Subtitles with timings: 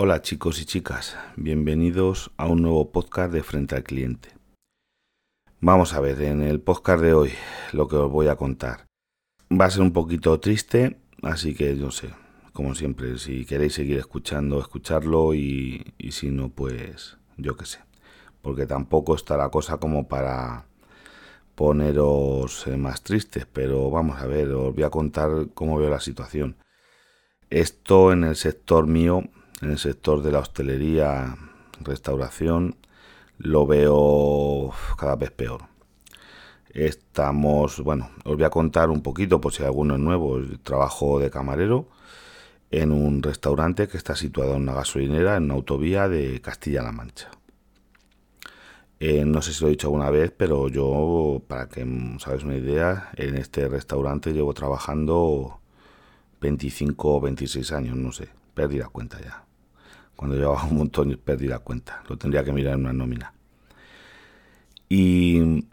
[0.00, 4.28] Hola chicos y chicas, bienvenidos a un nuevo podcast de Frente al Cliente.
[5.58, 7.32] Vamos a ver, en el podcast de hoy
[7.72, 8.86] lo que os voy a contar
[9.50, 12.10] va a ser un poquito triste, así que no sé,
[12.52, 17.80] como siempre, si queréis seguir escuchando, escucharlo y, si no, pues yo qué sé,
[18.40, 20.66] porque tampoco está la cosa como para
[21.56, 25.98] poneros eh, más tristes, pero vamos a ver, os voy a contar cómo veo la
[25.98, 26.56] situación.
[27.50, 29.24] Esto en el sector mío
[29.62, 31.36] en el sector de la hostelería,
[31.80, 32.76] restauración,
[33.38, 35.62] lo veo cada vez peor.
[36.70, 40.40] Estamos, bueno, os voy a contar un poquito por si alguno es nuevo.
[40.62, 41.88] Trabajo de camarero
[42.70, 47.30] en un restaurante que está situado en una gasolinera, en una autovía de Castilla-La Mancha.
[49.00, 52.56] Eh, no sé si lo he dicho alguna vez, pero yo, para que hagáis una
[52.56, 55.60] idea, en este restaurante llevo trabajando
[56.40, 59.47] 25 o 26 años, no sé, perdí la cuenta ya
[60.18, 62.02] cuando llevaba un montón perdí la cuenta.
[62.08, 63.32] Lo tendría que mirar en una nómina.
[64.88, 65.64] Y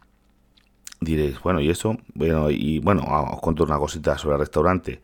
[1.01, 1.97] diréis, bueno, ¿y eso?
[2.13, 5.01] Bueno, y bueno, ah, os cuento una cosita sobre el restaurante.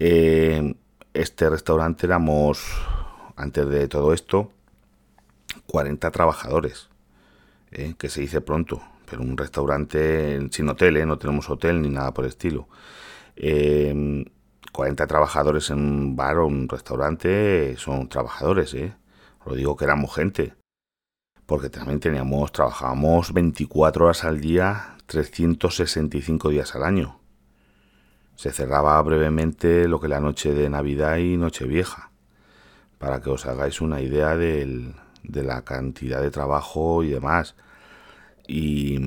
[0.00, 0.74] Eh,
[1.14, 2.58] este restaurante éramos,
[3.36, 4.50] antes de todo esto,
[5.66, 6.88] 40 trabajadores,
[7.70, 11.88] eh, que se dice pronto, pero un restaurante sin hotel, eh, no tenemos hotel ni
[11.88, 12.66] nada por el estilo.
[14.76, 18.94] 40 trabajadores en un bar o un restaurante son trabajadores, ¿eh?
[19.46, 20.52] Lo digo que éramos gente.
[21.46, 27.20] Porque también teníamos, trabajábamos 24 horas al día, 365 días al año.
[28.34, 32.10] Se cerraba brevemente lo que la noche de Navidad y Nochevieja,
[32.98, 37.54] para que os hagáis una idea de la cantidad de trabajo y demás.
[38.46, 38.98] Y,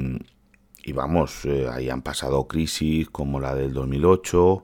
[0.93, 4.63] vamos, eh, ahí han pasado crisis como la del 2008,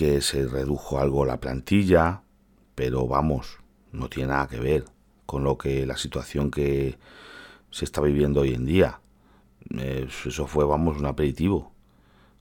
[0.00, 2.22] que se redujo algo la plantilla,
[2.74, 3.58] pero vamos,
[3.92, 4.86] no tiene nada que ver
[5.26, 6.98] con lo que la situación que
[7.70, 9.02] se está viviendo hoy en día.
[10.24, 11.74] Eso fue, vamos, un aperitivo.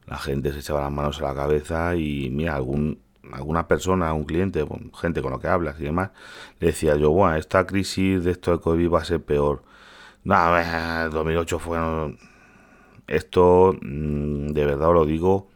[0.06, 4.66] La gente se echaba las manos a la cabeza y mira, alguna persona, un cliente,
[4.94, 6.12] gente con lo que hablas y demás,
[6.62, 9.64] le decía yo, bueno, esta crisis de esto de COVID va a ser peor.
[10.24, 11.78] No, 2008 fue...
[13.08, 15.50] Esto, mm, de verdad os lo digo,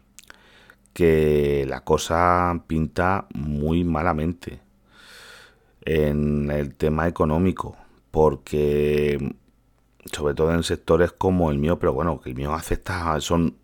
[0.94, 4.60] que la cosa pinta muy malamente
[5.82, 7.76] en el tema económico,
[8.10, 9.34] porque
[10.12, 13.56] sobre todo en sectores como el mío, pero bueno, que el mío afecta, son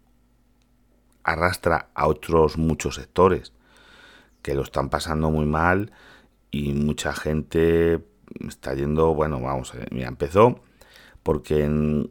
[1.23, 3.53] arrastra a otros muchos sectores
[4.43, 5.93] que lo están pasando muy mal
[6.51, 8.05] y mucha gente
[8.47, 10.61] está yendo, bueno, vamos, mira, empezó
[11.23, 12.11] porque en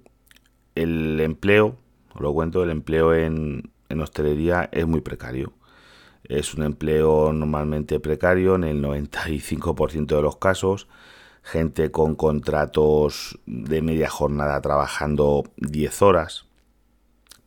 [0.75, 1.75] el empleo,
[2.18, 5.53] lo cuento, el empleo en, en hostelería es muy precario.
[6.23, 10.88] Es un empleo normalmente precario en el 95% de los casos.
[11.41, 16.45] Gente con contratos de media jornada trabajando 10 horas.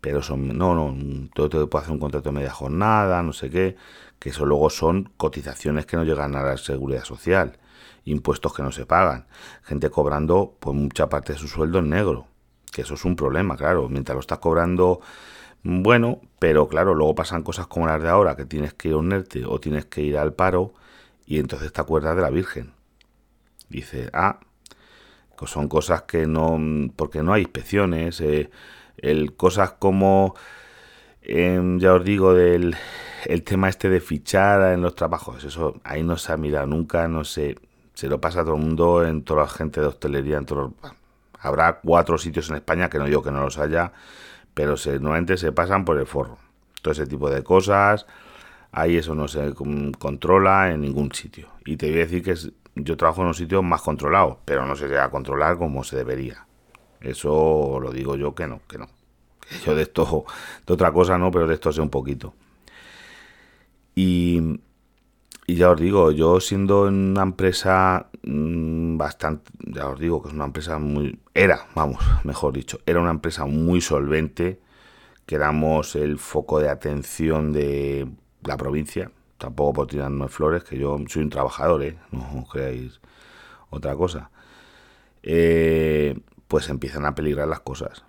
[0.00, 3.50] Pero son, no, no, todo te puede hacer un contrato de media jornada, no sé
[3.50, 3.76] qué.
[4.19, 7.59] Que eso luego son cotizaciones que no llegan a la seguridad social.
[8.04, 9.28] Impuestos que no se pagan.
[9.62, 12.26] Gente cobrando pues mucha parte de su sueldo en negro.
[12.72, 13.88] Que eso es un problema, claro.
[13.88, 15.00] Mientras lo estás cobrando
[15.62, 19.60] bueno, pero claro, luego pasan cosas como las de ahora, que tienes que unerte o
[19.60, 20.74] tienes que ir al paro
[21.26, 22.72] y entonces te acuerdas de la Virgen.
[23.68, 24.40] Dice, ah,
[25.36, 26.58] pues son cosas que no,
[26.96, 28.50] porque no hay inspecciones, eh,
[28.98, 30.34] el, cosas como,
[31.22, 32.76] em, ya os digo, del
[33.26, 37.06] el tema este de fichar en los trabajos, eso ahí no se ha mirado nunca,
[37.08, 37.56] no sé,
[37.94, 40.72] se lo pasa a todo el mundo, en toda la gente de hostelería, en todos
[41.40, 43.92] Habrá cuatro sitios en España, que no digo que no los haya,
[44.54, 44.98] pero se,
[45.36, 46.38] se pasan por el forro.
[46.82, 48.06] Todo ese tipo de cosas,
[48.72, 49.54] ahí eso no se
[49.98, 51.48] controla en ningún sitio.
[51.64, 52.34] Y te voy a decir que
[52.74, 55.96] yo trabajo en un sitio más controlado, pero no se llega a controlar como se
[55.96, 56.46] debería.
[57.00, 58.88] Eso lo digo yo que no, que no.
[59.64, 60.24] Yo de esto,
[60.66, 62.34] de otra cosa no, pero de esto sé un poquito.
[63.94, 64.60] Y,
[65.47, 70.45] y ya os digo, yo siendo una empresa bastante, ya os digo que es una
[70.45, 74.60] empresa muy, era, vamos, mejor dicho, era una empresa muy solvente,
[75.27, 78.09] que éramos el foco de atención de
[78.45, 81.98] la provincia, tampoco por tirarnos flores, que yo soy un trabajador, ¿eh?
[82.10, 83.01] no creáis
[83.71, 84.30] otra cosa.
[85.22, 86.18] Eh,
[86.48, 88.04] pues empiezan a peligrar las cosas.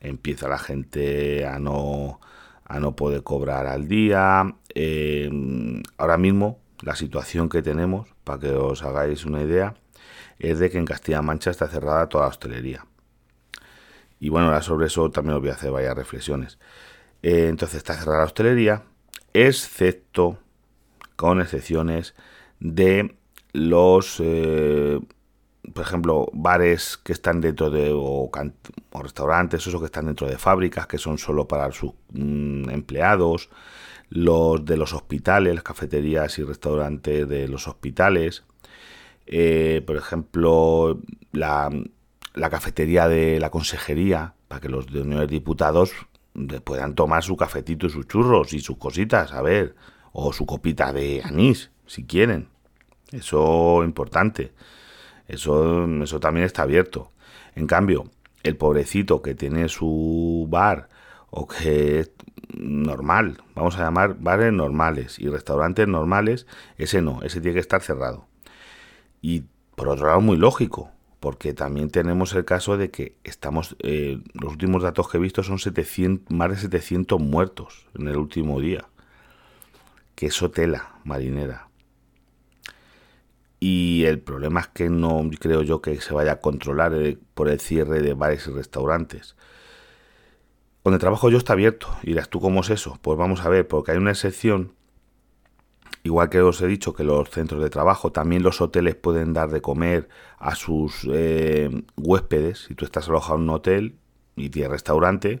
[0.00, 2.20] Empieza la gente a no,
[2.64, 4.54] a no poder cobrar al día.
[4.74, 5.30] Eh,
[5.98, 9.74] ahora mismo la situación que tenemos, para que os hagáis una idea,
[10.38, 12.86] es de que en Castilla-La Mancha está cerrada toda la hostelería.
[14.18, 16.58] Y bueno, ahora sobre eso también os voy a hacer varias reflexiones.
[17.22, 18.82] Eh, entonces está cerrada la hostelería,
[19.32, 20.38] excepto,
[21.16, 22.14] con excepciones,
[22.60, 23.16] de
[23.52, 25.00] los, eh,
[25.72, 28.30] por ejemplo, bares que están dentro de, o,
[28.92, 33.50] restaurantes, eso que están dentro de fábricas, que son solo para sus mm, empleados,
[34.10, 38.44] los de los hospitales, las cafeterías y restaurantes de los hospitales,
[39.26, 41.00] eh, por ejemplo,
[41.32, 41.70] la,
[42.34, 45.92] la, cafetería de la consejería, para que los de diputados
[46.64, 49.74] puedan tomar su cafetito y sus churros y sus cositas, a ver,
[50.12, 52.48] o su copita de anís, si quieren.
[53.12, 54.52] Eso es importante.
[55.28, 57.12] Eso, eso también está abierto.
[57.54, 58.10] En cambio,
[58.42, 60.88] el pobrecito que tiene su bar
[61.36, 62.12] o que es
[62.56, 66.46] normal, vamos a llamar bares normales y restaurantes normales,
[66.78, 68.28] ese no, ese tiene que estar cerrado.
[69.20, 69.42] Y
[69.74, 74.52] por otro lado, muy lógico, porque también tenemos el caso de que estamos, eh, los
[74.52, 78.86] últimos datos que he visto son 700, más de 700 muertos en el último día.
[80.14, 81.68] Que eso tela marinera.
[83.58, 87.48] Y el problema es que no creo yo que se vaya a controlar eh, por
[87.48, 89.34] el cierre de bares y restaurantes.
[90.84, 91.88] Donde trabajo yo está abierto.
[92.02, 92.98] Y dirás, ¿tú cómo es eso?
[93.02, 94.74] Pues vamos a ver, porque hay una excepción
[96.06, 99.48] Igual que os he dicho que los centros de trabajo, también los hoteles pueden dar
[99.48, 100.06] de comer
[100.38, 102.66] a sus eh, huéspedes.
[102.68, 103.96] Si tú estás alojado en un hotel
[104.36, 105.40] y tienes restaurante,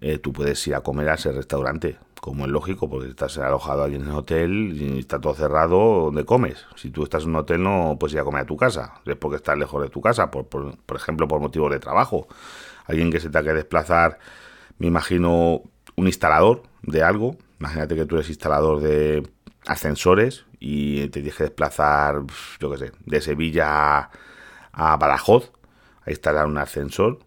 [0.00, 3.84] eh, tú puedes ir a comer a ese restaurante, como es lógico, porque estás alojado
[3.84, 6.66] allí en el hotel y está todo cerrado, ¿dónde comes?
[6.74, 9.14] Si tú estás en un hotel no puedes ir a comer a tu casa, es
[9.14, 12.26] porque estás lejos de tu casa, por, por, por ejemplo, por motivos de trabajo.
[12.86, 14.18] Alguien que se tenga que desplazar,
[14.82, 15.62] me imagino
[15.94, 19.22] un instalador de algo, imagínate que tú eres instalador de
[19.64, 22.22] ascensores y te tienes que desplazar,
[22.58, 24.10] yo qué sé, de Sevilla
[24.72, 25.52] a, Badajoz
[26.04, 27.20] a instalar un ascensor,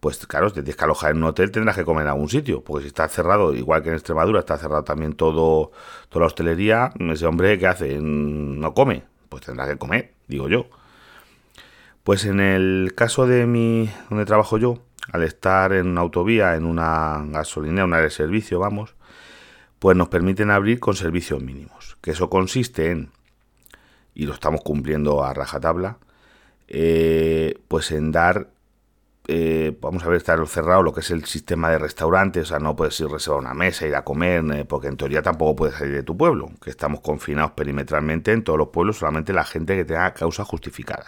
[0.00, 2.64] pues claro, te tienes que alojar en un hotel, tendrás que comer en algún sitio,
[2.64, 5.72] porque si está cerrado, igual que en Extremadura, está cerrado también todo,
[6.08, 7.98] toda la hostelería, ese hombre, ¿qué hace?
[8.00, 10.70] No come, pues tendrá que comer, digo yo.
[12.04, 14.78] Pues en el caso de mi, donde trabajo yo,
[15.12, 18.94] al estar en una autovía, en una gasolinera, una de servicio, vamos,
[19.78, 23.10] pues nos permiten abrir con servicios mínimos, que eso consiste en,
[24.14, 25.98] y lo estamos cumpliendo a rajatabla,
[26.68, 28.50] eh, pues en dar,
[29.26, 32.58] eh, vamos a ver, estar cerrado lo que es el sistema de restaurantes, o sea,
[32.58, 35.56] no puedes ir a reservar una mesa, ir a comer, eh, porque en teoría tampoco
[35.56, 39.44] puedes salir de tu pueblo, que estamos confinados perimetralmente en todos los pueblos, solamente la
[39.44, 41.06] gente que tenga causa justificada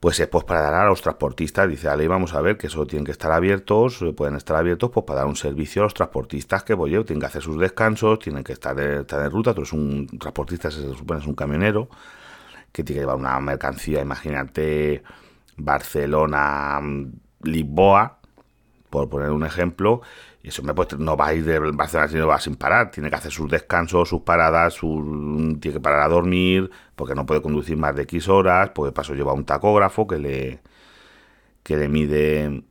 [0.00, 2.68] pues es pues para dar a los transportistas, dice la ley, vamos a ver que
[2.68, 5.84] solo tienen que estar abiertos, eh, pueden estar abiertos pues para dar un servicio a
[5.84, 9.62] los transportistas que pues, tienen que hacer sus descansos, tienen que estar, en ruta, tú
[9.62, 11.88] eres un transportista, se supone es un camionero,
[12.72, 15.02] que tiene que llevar una mercancía, imagínate
[15.56, 16.78] Barcelona,
[17.42, 18.18] Lisboa,
[18.90, 20.02] por poner un ejemplo,
[20.46, 23.10] y eso me pues, no va a ir de Barcelona sino va sin parar, tiene
[23.10, 27.76] que hacer sus descansos, sus paradas, tiene que parar a dormir, porque no puede conducir
[27.76, 30.60] más de X horas, porque paso lleva un tacógrafo que le,
[31.64, 32.62] que le mide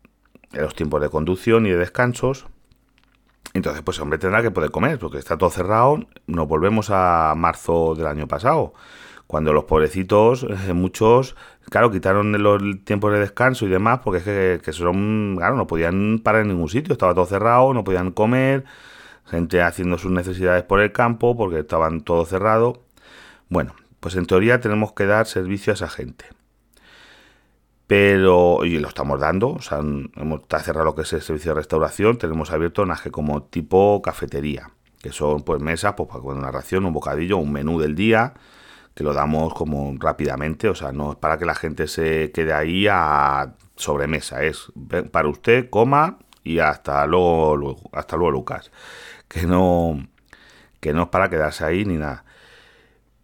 [0.54, 2.46] los tiempos de conducción y de descansos.
[3.54, 6.00] Entonces, pues hombre tendrá que poder comer, porque está todo cerrado.
[6.28, 8.74] Nos volvemos a marzo del año pasado
[9.28, 11.36] cuando los pobrecitos, eh, muchos,
[11.70, 16.20] claro, quitaron los tiempos de descanso y demás, porque es que, son, claro, no podían
[16.20, 18.66] parar en ningún sitio, estaba todo cerrado, no podían comer,
[19.26, 22.84] gente haciendo sus necesidades por el campo, porque estaban todo cerrado.
[23.50, 26.26] Bueno, pues en teoría tenemos que dar servicio a esa gente.
[27.88, 31.52] Pero, y lo estamos dando, o sea, hemos, está cerrado lo que es el servicio
[31.52, 34.72] de restauración, tenemos abierto naje como tipo cafetería,
[35.02, 38.34] que son pues mesas pues, para comer una ración, un bocadillo, un menú del día,
[38.96, 42.54] que lo damos como rápidamente, o sea, no es para que la gente se quede
[42.54, 44.72] ahí a sobremesa, es
[45.12, 48.72] para usted, coma y hasta luego, hasta luego Lucas,
[49.28, 50.08] que no,
[50.80, 52.24] que no es para quedarse ahí ni nada.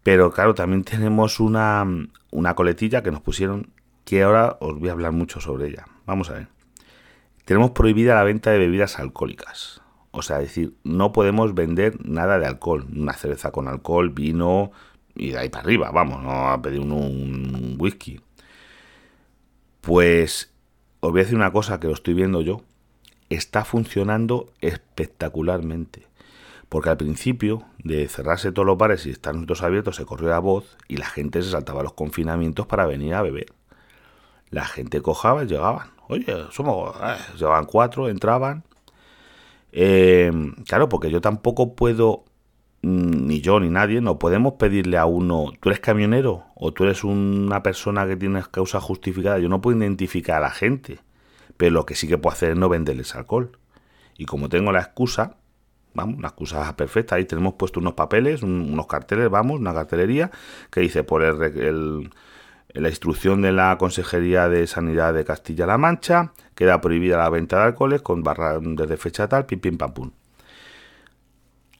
[0.03, 1.85] Pero claro, también tenemos una,
[2.31, 3.71] una coletilla que nos pusieron,
[4.03, 5.85] que ahora os voy a hablar mucho sobre ella.
[6.05, 6.47] Vamos a ver.
[7.45, 9.81] Tenemos prohibida la venta de bebidas alcohólicas.
[10.11, 12.85] O sea, decir, no podemos vender nada de alcohol.
[12.93, 14.71] Una cerveza con alcohol, vino,
[15.21, 18.19] y de ahí para arriba, vamos, no a pedir un, whisky.
[19.81, 20.51] Pues
[20.99, 22.63] os voy a decir una cosa que lo estoy viendo yo.
[23.29, 26.07] Está funcionando espectacularmente.
[26.69, 30.39] Porque al principio de cerrarse todos los bares y estar nosotros abiertos se corrió la
[30.39, 33.53] voz y la gente se saltaba los confinamientos para venir a beber.
[34.49, 35.91] La gente cojaba y llegaban.
[36.07, 36.95] Oye, somos.
[36.95, 38.63] Eh, llevaban cuatro, entraban.
[39.71, 40.31] Eh,
[40.65, 42.25] claro, porque yo tampoco puedo
[42.81, 47.03] ni yo ni nadie, no podemos pedirle a uno, tú eres camionero o tú eres
[47.03, 49.39] una persona que tienes causa justificada.
[49.39, 50.99] Yo no puedo identificar a la gente,
[51.57, 53.57] pero lo que sí que puedo hacer es no venderles alcohol.
[54.17, 55.37] Y como tengo la excusa,
[55.93, 57.15] vamos, una excusa perfecta.
[57.15, 60.31] Ahí tenemos puesto unos papeles, unos carteles, vamos, una cartelería
[60.71, 62.09] que dice por el,
[62.73, 67.63] la instrucción de la Consejería de Sanidad de Castilla-La Mancha, queda prohibida la venta de
[67.63, 70.11] alcoholes con barra desde fecha tal, pim, pim, pam, pum.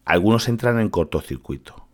[0.06, 1.88] Algunos entran en cortocircuito.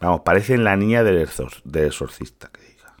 [0.00, 2.94] Vamos, parecen la niña del, exorcista, que diga.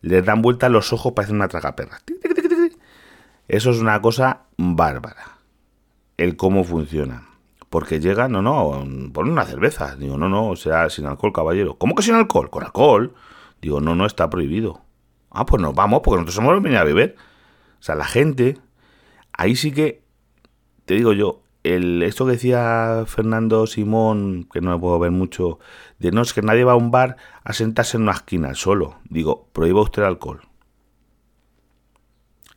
[0.00, 2.00] Les dan vuelta los ojos, parecen una tragaperra.
[3.48, 5.38] Eso es una cosa bárbara.
[6.16, 7.28] El cómo funciona.
[7.70, 9.96] Porque llegan, no, no, ponen una cerveza.
[9.96, 11.78] Digo, no, no, o sea, sin alcohol, caballero.
[11.78, 12.50] ¿Cómo que sin alcohol?
[12.50, 13.14] Con alcohol.
[13.60, 14.82] Digo, no, no, está prohibido.
[15.30, 17.16] Ah, pues nos vamos, porque nosotros hemos venido a beber.
[17.78, 18.58] O sea, la gente,
[19.32, 20.02] ahí sí que,
[20.84, 25.58] te digo yo, esto que decía Fernando Simón, que no lo puedo ver mucho,
[25.98, 28.96] de no es que nadie va a un bar a sentarse en una esquina solo.
[29.08, 30.42] Digo, prohíba usted el alcohol.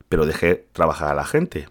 [0.08, 1.68] Pero deje trabajar a la gente.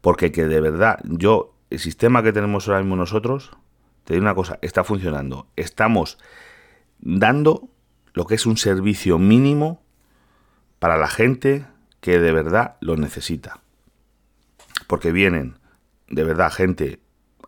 [0.00, 3.52] Porque que de verdad, yo, el sistema que tenemos ahora mismo nosotros,
[4.04, 5.46] te digo una cosa, está funcionando.
[5.54, 6.18] Estamos
[6.98, 7.68] dando
[8.14, 9.80] lo que es un servicio mínimo
[10.80, 11.66] para la gente
[12.00, 13.60] que de verdad lo necesita.
[14.88, 15.61] Porque vienen
[16.12, 17.00] de verdad gente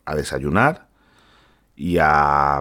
[0.04, 0.88] a desayunar
[1.76, 2.60] y a,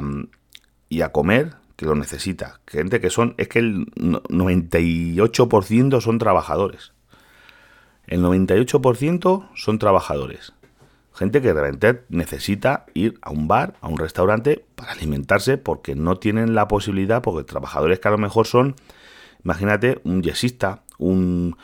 [0.90, 2.60] y a comer que lo necesita.
[2.68, 6.94] Gente que son, es que el 98% son trabajadores.
[8.06, 10.54] El 98% son trabajadores.
[11.14, 15.96] Gente que de repente necesita ir a un bar, a un restaurante para alimentarse porque
[15.96, 18.76] no tienen la posibilidad, porque trabajadores que a lo mejor son,
[19.44, 21.56] imagínate, un yesista, un,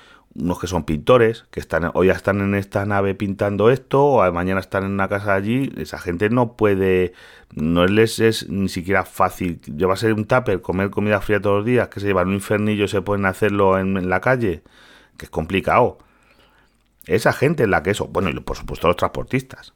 [0.42, 4.60] unos que son pintores, que están hoy están en esta nave pintando esto, o mañana
[4.60, 7.14] están en una casa allí, esa gente no puede,
[7.54, 11.90] no les es ni siquiera fácil llevarse un tupper, comer comida fría todos los días,
[11.90, 14.64] que se llevan un infernillo y se pueden hacerlo en, en la calle,
[15.18, 15.98] que es complicado.
[17.06, 19.74] Esa gente es la que eso, bueno, y por supuesto los transportistas.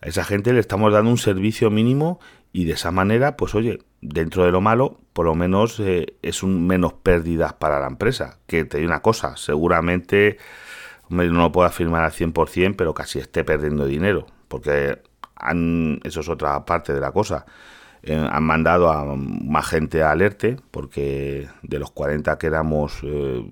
[0.00, 2.20] A esa gente le estamos dando un servicio mínimo
[2.52, 6.42] y de esa manera, pues oye, dentro de lo malo, por lo menos eh, es
[6.42, 8.38] un menos pérdidas para la empresa.
[8.46, 10.38] Que te digo una cosa, seguramente,
[11.08, 15.02] no lo puedo afirmar al 100%, pero casi esté perdiendo dinero, porque
[15.36, 17.46] han, eso es otra parte de la cosa.
[18.02, 23.44] Eh, han mandado a más gente a alerte, porque de los 40 que éramos, eh,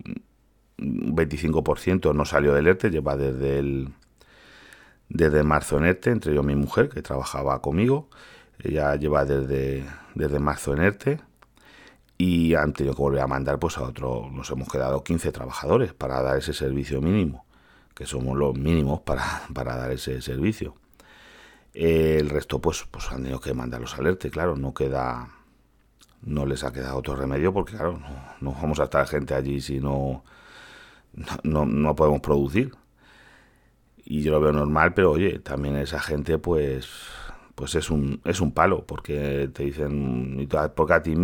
[0.78, 3.88] 25% no salió del ERTE, lleva desde el
[5.08, 8.08] desde marzo en ERTE, entre yo y mi mujer, que trabajaba conmigo.
[8.58, 9.84] Ella lleva desde,
[10.14, 11.20] desde marzo en ERTE
[12.18, 15.92] y han tenido que volver a mandar pues a otro, nos hemos quedado 15 trabajadores
[15.92, 17.44] para dar ese servicio mínimo,
[17.94, 20.74] que somos los mínimos para, para dar ese servicio.
[21.74, 25.28] El resto pues, pues han tenido que mandarlos al ERTE, claro, no queda,
[26.22, 28.00] no les ha quedado otro remedio porque claro,
[28.40, 30.24] no, vamos a estar gente allí si no,
[31.42, 32.74] no, no podemos producir.
[34.08, 36.88] Y yo lo veo normal, pero oye, también esa gente pues
[37.56, 40.46] pues es un, es un palo, porque te dicen,
[40.76, 41.16] porque a ti,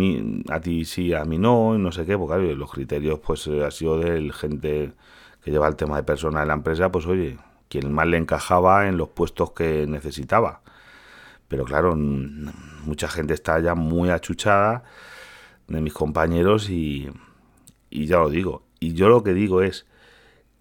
[0.49, 3.69] a ti sí, a mí no, y no sé qué, porque los criterios pues ha
[3.71, 4.93] sido del gente
[5.43, 7.37] que lleva el tema de personas de la empresa, pues oye,
[7.69, 10.61] quien más le encajaba en los puestos que necesitaba.
[11.47, 14.83] Pero claro, mucha gente está ya muy achuchada
[15.67, 17.11] de mis compañeros y,
[17.91, 18.63] y ya lo digo.
[18.79, 19.85] Y yo lo que digo es,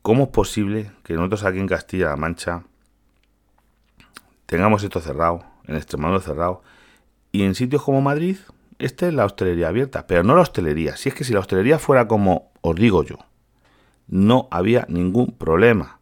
[0.02, 2.64] ¿cómo es posible que nosotros aquí en Castilla-La Mancha
[4.46, 5.51] tengamos esto cerrado?
[5.66, 6.62] En Extremadura cerrado.
[7.30, 8.36] Y en sitios como Madrid,
[8.78, 10.96] esta es la hostelería abierta, pero no la hostelería.
[10.96, 13.18] Si es que si la hostelería fuera como os digo yo,
[14.08, 16.00] no había ningún problema.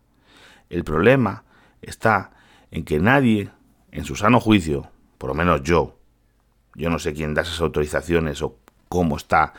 [0.69, 1.45] El problema
[1.83, 2.33] está
[2.71, 3.51] en que nadie,
[3.93, 5.97] en su sano juicio, por lo menos yo,
[6.75, 8.57] yo no sé quién da esas autorizaciones o
[8.89, 9.55] cómo está,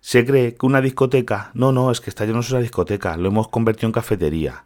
[0.00, 3.16] se cree que una discoteca, no, no, es que esta ya no es una discoteca,
[3.16, 4.64] lo hemos convertido en cafetería.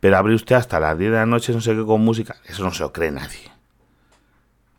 [0.00, 2.36] Pero abre usted hasta las 10 de la noche, no sé qué, con música.
[2.46, 3.57] Eso no se lo cree nadie.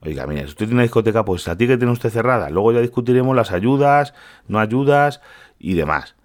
[0.02, 2.50] Oiga, mira, si usted tiene una discoteca, pues a ti que tiene usted cerrada.
[2.50, 4.14] Luego ya discutiremos las ayudas,
[4.48, 5.22] no ayudas
[5.60, 6.16] y demás.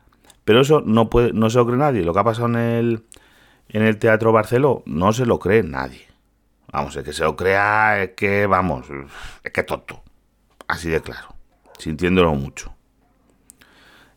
[0.45, 2.05] Pero eso no puede, no se lo cree nadie.
[2.05, 3.05] Lo que ha pasado en el,
[3.69, 6.07] en el Teatro Barceló, no se lo cree nadie.
[6.71, 8.87] Vamos, es que se lo crea, es que, vamos,
[9.43, 10.03] es que tonto.
[10.69, 11.35] Así de claro.
[11.79, 12.75] Sintiéndolo mucho.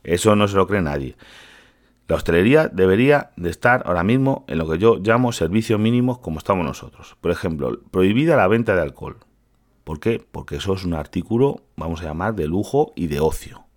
[0.03, 1.15] Eso no se lo cree nadie.
[2.07, 6.37] La hostelería debería de estar ahora mismo en lo que yo llamo servicios mínimos como
[6.37, 7.17] estamos nosotros.
[7.19, 9.17] Por ejemplo, prohibida la venta de alcohol.
[9.87, 10.21] ¿Por qué?
[10.33, 13.67] Porque eso es un artículo, vamos a llamar, de lujo y de ocio.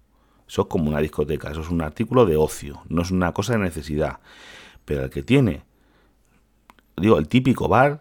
[0.49, 3.53] Eso es como una discoteca, eso es un artículo de ocio, no es una cosa
[3.53, 4.19] de necesidad.
[4.85, 5.63] Pero el que tiene,
[6.97, 8.01] digo, el típico bar,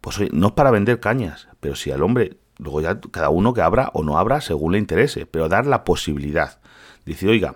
[0.00, 3.60] pues no es para vender cañas, pero si al hombre, luego ya cada uno que
[3.60, 6.58] abra o no abra según le interese, pero dar la posibilidad.
[7.06, 7.54] Dice, oiga,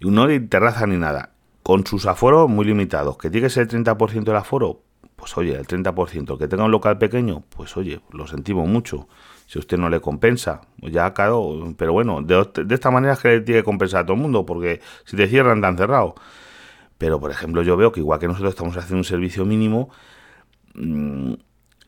[0.00, 3.84] no hay terraza ni nada, con sus aforos muy limitados, que tiene que ser el
[3.84, 4.82] 30% del aforo,
[5.18, 9.08] pues oye, el 30%, que tenga un local pequeño, pues oye, lo sentimos mucho.
[9.46, 13.28] Si usted no le compensa, pues ya claro, pero bueno, de, esta manera es que
[13.28, 16.14] le tiene que compensar a todo el mundo, porque si te cierran, tan cerrado.
[16.98, 19.90] Pero, por ejemplo, yo veo que igual que nosotros estamos haciendo un servicio mínimo,
[20.74, 21.34] mm,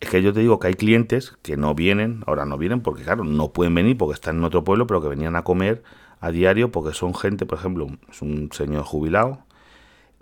[0.00, 3.04] es que yo te digo que hay clientes que no vienen, ahora no vienen porque,
[3.04, 5.84] claro, no pueden venir porque están en otro pueblo, pero que venían a comer
[6.20, 9.44] a diario porque son gente, por ejemplo, es un señor jubilado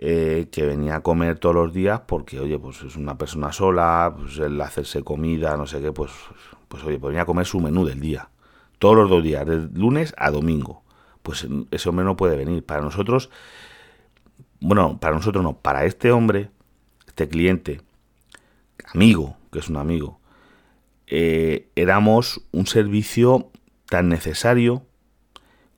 [0.00, 4.14] eh, que venía a comer todos los días porque, oye, pues es una persona sola,
[4.16, 6.12] pues el hacerse comida, no sé qué, pues,
[6.68, 8.30] pues oye, pues venía a comer su menú del día,
[8.78, 10.84] todos los dos días, de lunes a domingo.
[11.22, 12.64] Pues ese hombre no puede venir.
[12.64, 13.28] Para nosotros,
[14.60, 16.50] bueno, para nosotros no, para este hombre,
[17.06, 17.82] este cliente,
[18.94, 20.20] amigo, que es un amigo,
[21.08, 23.50] eh, éramos un servicio
[23.86, 24.84] tan necesario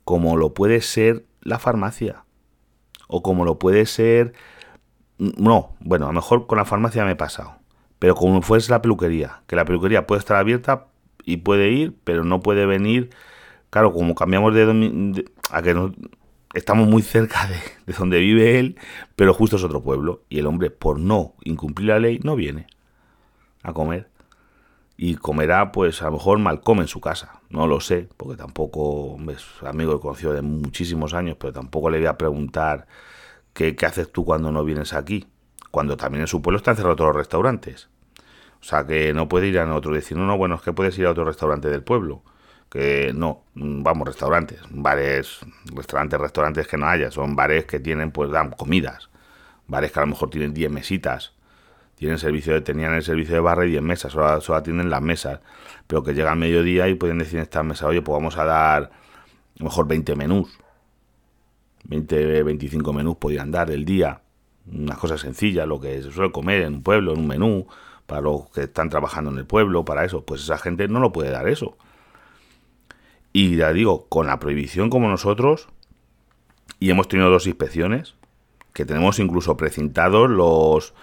[0.04, 2.24] como lo puede ser la farmacia
[3.10, 4.32] o como lo puede ser...
[5.18, 7.56] No, bueno, a lo mejor con la farmacia me he pasado,
[7.98, 10.86] pero como fuese la peluquería, que la peluquería puede estar abierta
[11.24, 13.10] y puede ir, pero no puede venir,
[13.68, 15.92] claro, como cambiamos de, a que nos,
[16.54, 18.78] estamos muy cerca de, de, donde vive él,
[19.14, 22.66] pero justo es otro pueblo, y el hombre por no incumplir la ley no viene
[23.62, 24.08] a comer.
[25.02, 27.40] Y comerá, pues a lo mejor mal come en su casa.
[27.49, 31.97] No lo sé, porque tampoco es amigo que conocido de muchísimos años, pero tampoco le
[31.97, 32.87] voy a preguntar
[33.54, 35.26] qué, haces tú cuando no vienes aquí.
[35.71, 37.88] Cuando también en su pueblo están cerrados todos los restaurantes.
[38.61, 40.75] O sea que no puede ir a otro y decir, no, no, bueno, es que
[40.75, 42.23] puedes ir a otro restaurante del pueblo.
[42.69, 45.38] Que no, vamos, restaurantes, bares,
[45.75, 49.09] restaurantes, restaurantes que no haya, son bares que tienen, pues dan comidas.
[49.66, 51.39] Bares que a lo mejor tienen 10 mesitas
[52.00, 55.02] tienen servicio de, tenían el servicio de barra y 10 mesas, solo, solo atienden las
[55.02, 55.40] mesas,
[55.87, 58.45] pero que llega al mediodía y pueden decir en esta mesa, oye, pues vamos a
[58.47, 58.90] dar a
[59.57, 60.49] lo mejor 20 menús,
[61.85, 64.23] 20, 25 menús podían dar el día,
[64.73, 67.66] unas cosas sencillas, lo que se suele comer en un pueblo, en un menú,
[68.07, 71.12] para los que están trabajando en el pueblo, para eso, pues esa gente no lo
[71.12, 71.76] puede dar eso.
[73.34, 75.69] Y ya digo, con la prohibición como nosotros,
[76.78, 78.15] y hemos tenido dos inspecciones,
[78.73, 80.95] que tenemos incluso precintados los,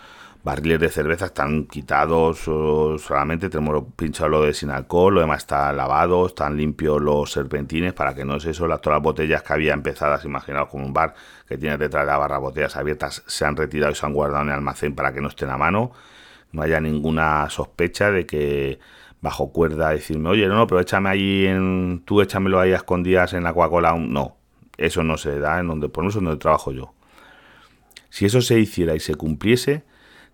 [0.44, 5.74] barriles de cerveza están quitados solamente, tenemos pinchado lo de sin alcohol, lo demás está
[5.74, 9.54] lavado, están limpios los serpentines para que no es eso, las, todas las botellas que
[9.54, 11.14] había empezadas, imaginaos como un bar
[11.48, 14.44] que tiene detrás de la barra botellas abiertas, se han retirado y se han guardado
[14.44, 15.92] en el almacén para que no estén a mano,
[16.52, 18.80] no haya ninguna sospecha de que
[19.22, 23.34] bajo cuerda decirme, oye, no, no, pero échame ahí en, tú échamelo ahí a escondidas
[23.34, 24.38] en la Coca-Cola, no,
[24.78, 26.94] eso no se da en donde, por eso es donde trabajo yo.
[28.10, 29.84] Si eso se hiciera y se cumpliese,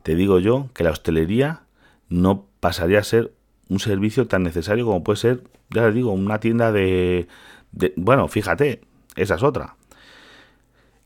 [0.03, 1.63] te digo yo que la hostelería
[2.09, 3.33] no pasaría a ser
[3.69, 7.27] un servicio tan necesario como puede ser, ya les digo, una tienda de,
[7.95, 8.81] bueno, fíjate,
[9.15, 9.75] esa es otra.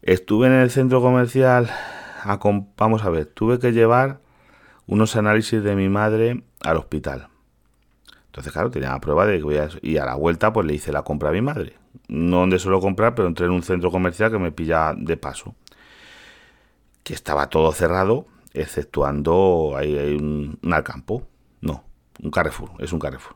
[0.02, 1.70] Estuve en el centro comercial,
[2.78, 4.20] vamos a ver, tuve que llevar
[4.88, 7.28] unos análisis de mi madre al hospital.
[8.28, 9.68] Entonces, claro, tenía la prueba de que voy a...
[9.82, 11.74] Y a la vuelta, pues le hice la compra a mi madre.
[12.08, 15.56] No donde suelo comprar, pero entré en un centro comercial que me pilla de paso.
[17.04, 18.28] Que estaba todo cerrado
[18.60, 21.28] exceptuando hay, un, Alcampo,
[21.62, 21.84] no,
[22.22, 23.36] un Carrefour, es un Carrefour.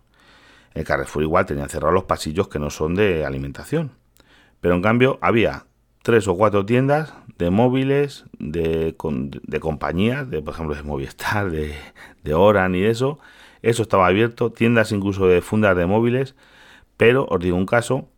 [0.74, 3.92] El Carrefour igual tenía cerrados los pasillos que no son de alimentación.
[4.62, 5.66] Pero en cambio había
[6.02, 8.96] tres o cuatro tiendas de móviles, de,
[9.44, 11.76] de compañías, de, por ejemplo de Movistar, de,
[12.24, 13.20] de Oran y eso.
[13.62, 16.36] Eso estaba abierto, tiendas incluso de fundas de móviles,
[16.98, 18.10] pero os digo un caso,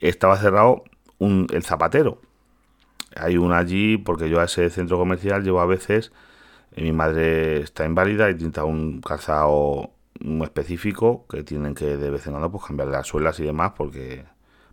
[0.00, 0.84] estaba cerrado
[1.18, 2.20] un, el zapatero.
[3.16, 6.12] Hay una allí, porque yo a ese centro comercial llevo a veces
[6.76, 12.26] mi madre está inválida y tiene un calzado muy específico que tienen que de vez
[12.26, 14.24] en cuando pues, cambiar las suelas y demás porque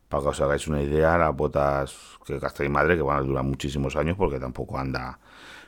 [0.08, 3.22] para que os hagáis una idea las botas que gasta mi madre que van a
[3.22, 5.20] durar muchísimos años porque tampoco anda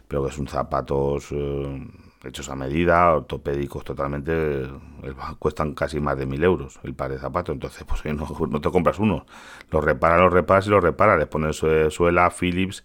[0.07, 1.87] pero que son zapatos eh,
[2.23, 4.31] hechos a medida ortopédicos totalmente
[4.63, 4.69] eh,
[5.39, 8.99] cuestan casi más de mil euros el par de zapatos entonces pues no, te compras
[8.99, 9.25] uno
[9.71, 12.83] los repara los reparas y los repara les pones suela Philips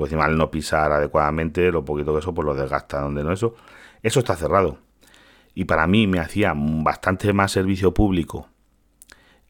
[0.00, 3.32] pues encima al no pisar adecuadamente, lo poquito que eso, pues lo desgasta donde no
[3.32, 3.54] eso.
[4.02, 4.78] Eso está cerrado.
[5.54, 8.48] Y para mí me hacía bastante más servicio público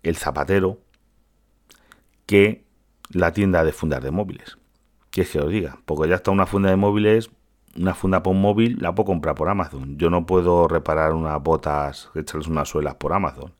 [0.03, 0.81] el zapatero
[2.27, 2.65] que
[3.11, 4.59] la tienda de fundas de móviles.
[5.13, 7.31] Que es que os diga, porque ya está una funda de móviles,
[7.81, 9.97] una funda por un móvil, la puedo comprar por Amazon.
[9.97, 13.53] Yo no puedo reparar unas botas, echarles unas suelas por Amazon.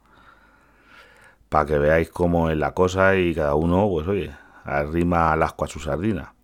[1.49, 4.31] Para que veáis cómo es la cosa y cada uno, pues oye,
[4.65, 6.35] arrima al asco a su sardina.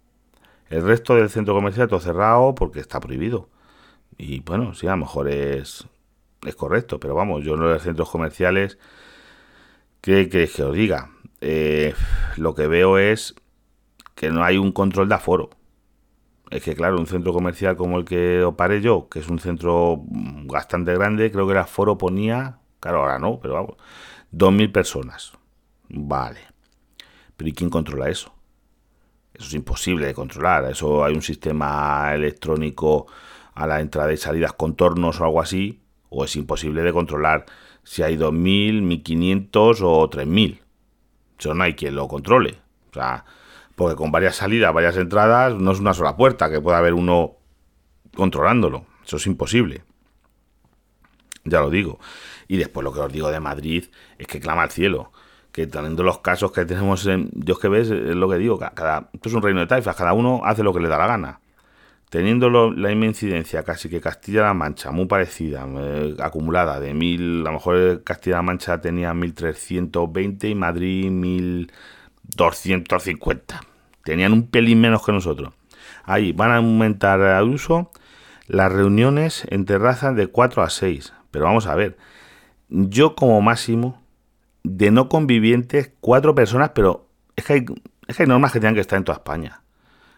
[0.68, 3.48] El resto del centro comercial todo cerrado porque está prohibido.
[4.16, 5.86] Y bueno, sí, a lo mejor es,
[6.46, 8.78] es correcto, pero vamos, yo en los centros comerciales,
[10.00, 11.10] ¿qué queréis que os diga?
[11.42, 11.94] Eh,
[12.36, 13.34] lo que veo es
[14.14, 15.50] que no hay un control de aforo.
[16.50, 20.02] Es que claro, un centro comercial como el que oparé yo, que es un centro
[20.06, 23.76] bastante grande, creo que el aforo ponía, claro, ahora no, pero vamos,
[24.32, 25.32] 2.000 personas.
[25.88, 26.40] Vale.
[27.36, 28.32] Pero ¿y quién controla eso?
[29.34, 30.64] Eso es imposible de controlar.
[30.70, 33.06] Eso hay un sistema electrónico
[33.54, 37.46] a la entrada y salidas, contornos o algo así, o es imposible de controlar
[37.82, 40.60] si hay 2.000, 1.500 o 3.000.
[41.38, 42.58] Eso no hay quien lo controle.
[42.90, 43.24] O sea,
[43.76, 47.36] porque con varias salidas, varias entradas, no es una sola puerta que pueda haber uno
[48.14, 48.86] controlándolo.
[49.04, 49.84] Eso es imposible.
[51.44, 52.00] Ya lo digo.
[52.48, 53.84] Y después lo que os digo de Madrid
[54.18, 55.12] es que clama al cielo.
[55.52, 59.10] Que teniendo los casos que tenemos en Dios que ves, es lo que digo, cada,
[59.12, 61.40] esto es un reino de taifas, cada uno hace lo que le da la gana.
[62.08, 67.50] Teniendo la misma incidencia, casi que Castilla-La Mancha, muy parecida, eh, acumulada de mil, a
[67.50, 71.10] lo mejor Castilla-La Mancha tenía 1320 y Madrid
[72.28, 73.60] 1250.
[74.04, 75.52] Tenían un pelín menos que nosotros.
[76.04, 77.90] Ahí van a aumentar a uso
[78.46, 81.12] las reuniones en terrazas de 4 a 6.
[81.30, 81.96] Pero vamos a ver,
[82.68, 84.02] yo como máximo,
[84.62, 87.66] de no convivientes, cuatro personas, pero es que hay,
[88.06, 89.62] es que hay normas que tienen que estar en toda España.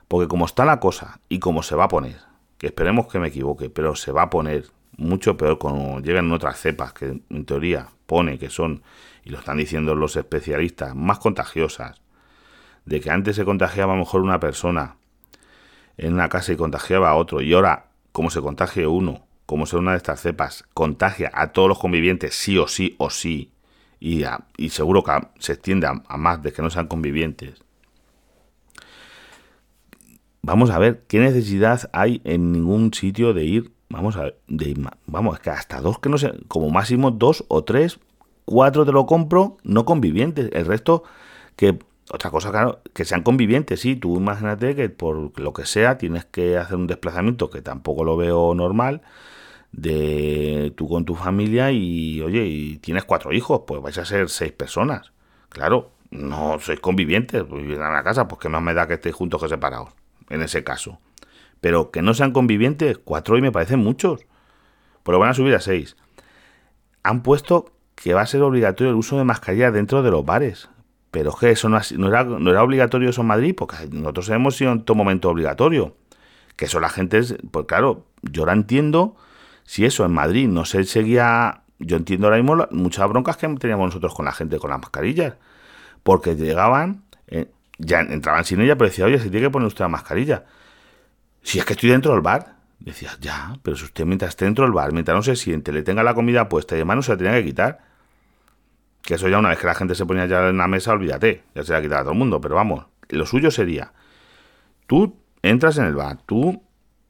[0.06, 2.16] Porque como está la cosa y como se va a poner,
[2.56, 4.66] que esperemos que me equivoque, pero se va a poner
[4.96, 8.82] mucho peor cuando llegan otras cepas que en teoría pone que son,
[9.28, 12.00] y lo están diciendo los especialistas, más contagiosas,
[12.86, 14.96] de que antes se contagiaba a lo mejor una persona
[15.98, 19.80] en una casa y contagiaba a otro, y ahora, como se contagie uno, como sea
[19.80, 23.52] una de estas cepas, contagia a todos los convivientes, sí o sí o sí,
[24.00, 24.24] y,
[24.56, 27.62] y seguro que se extiende a más de que no sean convivientes,
[30.40, 34.74] vamos a ver qué necesidad hay en ningún sitio de ir, vamos a ver, de,
[35.04, 38.00] vamos, es que hasta dos que no sé, como máximo dos o tres,
[38.48, 41.04] cuatro te lo compro, no convivientes, el resto
[41.56, 41.78] que
[42.10, 46.24] otra cosa, claro, que sean convivientes, sí, tú imagínate que por lo que sea tienes
[46.24, 49.02] que hacer un desplazamiento que tampoco lo veo normal
[49.72, 54.30] de tú con tu familia y oye, y tienes cuatro hijos, pues vais a ser
[54.30, 55.12] seis personas.
[55.50, 59.14] Claro, no sois convivientes, pues en la casa, pues que más me da que estéis
[59.14, 59.90] juntos que separados
[60.30, 61.00] en ese caso.
[61.60, 64.26] Pero que no sean convivientes, cuatro y me parecen muchos.
[65.02, 65.96] Pues lo van a subir a seis.
[67.02, 70.68] Han puesto que va a ser obligatorio el uso de mascarilla dentro de los bares.
[71.10, 74.82] Pero es que eso no, era, obligatorio eso en Madrid, porque nosotros hemos sido en
[74.82, 75.96] todo momento obligatorio.
[76.56, 79.16] Que eso la gente es, pues claro, yo ahora entiendo
[79.64, 83.86] si eso en Madrid no se seguía, yo entiendo ahora mismo muchas broncas que teníamos
[83.86, 85.34] nosotros con la gente con las mascarillas.
[86.02, 89.84] Porque llegaban, eh, ya entraban sin ella, pero decía, oye, si tiene que poner usted
[89.84, 90.44] la mascarilla.
[91.42, 92.56] Si es que estoy dentro del bar.
[92.78, 95.82] Decía, ya, pero si usted mientras esté dentro del bar, mientras no se siente, le
[95.82, 97.87] tenga la comida puesta y además no se la tenía que quitar.
[99.08, 101.42] Que eso ya una vez que la gente se ponía ya en la mesa, olvídate,
[101.54, 102.42] ya se la quitaba todo el mundo.
[102.42, 103.94] Pero vamos, lo suyo sería,
[104.86, 106.62] tú entras en el bar, tú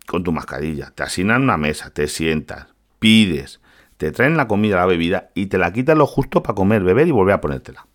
[0.06, 2.68] con tu mascarilla, te asignan una mesa, te sientas,
[3.00, 3.60] pides,
[3.96, 7.08] te traen la comida, la bebida y te la quitas lo justo para comer, beber
[7.08, 7.88] y volver a ponértela.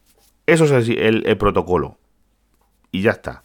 [0.48, 1.98] Eso es el protocolo
[2.92, 3.44] y ya está.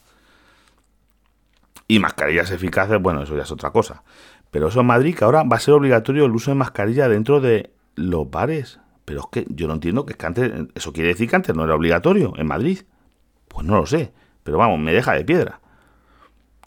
[1.86, 4.02] Y mascarillas eficaces, bueno, eso ya es otra cosa.
[4.50, 7.40] Pero eso en Madrid, que ahora va a ser obligatorio el uso de mascarilla dentro
[7.40, 8.80] de los bares.
[9.08, 11.56] Pero es que yo no entiendo que es que antes, eso quiere decir que antes
[11.56, 12.80] no era obligatorio en Madrid.
[13.48, 15.60] Pues no lo sé, pero vamos, me deja de piedra.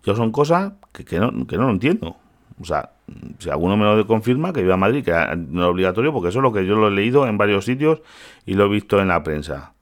[0.04, 2.18] Yo son cosas que, no, que no lo entiendo.
[2.60, 2.94] O sea,
[3.38, 6.40] si alguno me lo confirma, que viva a Madrid, que no es obligatorio, porque eso
[6.40, 8.02] es lo que yo lo he leído en varios sitios
[8.48, 9.74] y lo he visto en la prensa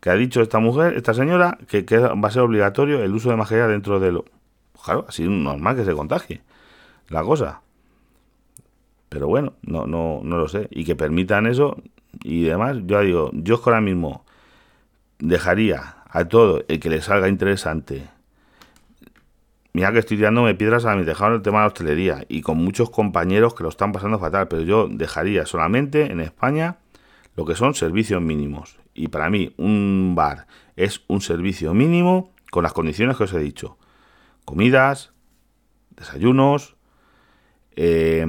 [0.00, 3.36] que ha dicho esta mujer, esta señora, que, va a ser obligatorio el uso de
[3.36, 4.24] mascarilla dentro de lo...
[4.84, 6.42] Claro, así normal que se contagie
[7.06, 7.62] la cosa.
[9.08, 10.66] Pero bueno, no, no, no lo sé.
[10.72, 11.76] Y que permitan eso
[12.22, 12.78] y demás.
[12.84, 14.24] Yo digo, yo ahora mismo
[15.18, 18.08] dejaría a todo el que le salga interesante.
[19.72, 22.42] Mira que estoy tirándome piedras a mi tejado en el tema de la hostelería y
[22.42, 26.76] con muchos compañeros que lo están pasando fatal, pero yo dejaría solamente en España
[27.36, 28.78] lo que son servicios mínimos.
[28.92, 30.46] Y para mí un bar
[30.76, 33.78] es un servicio mínimo con las condiciones que os he dicho.
[34.44, 35.12] Comidas,
[35.96, 36.76] desayunos,
[37.76, 38.26] eh,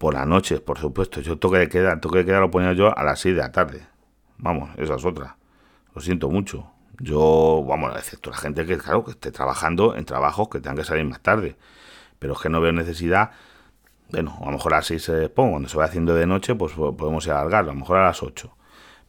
[0.00, 1.20] por las noches, por supuesto.
[1.20, 3.52] Yo toque de queda, toque de queda lo ponía yo a las 6 de la
[3.52, 3.86] tarde.
[4.38, 5.36] Vamos, esa es otra.
[5.94, 6.70] Lo siento mucho.
[6.98, 10.84] Yo, vamos, excepto la gente que, claro, que esté trabajando en trabajos que tengan que
[10.84, 11.54] salir más tarde.
[12.18, 13.32] Pero es que no veo necesidad.
[14.10, 16.54] Bueno, a lo mejor a las 6 se pongo, cuando se va haciendo de noche,
[16.54, 18.50] pues podemos alargarlo, a lo mejor a las 8.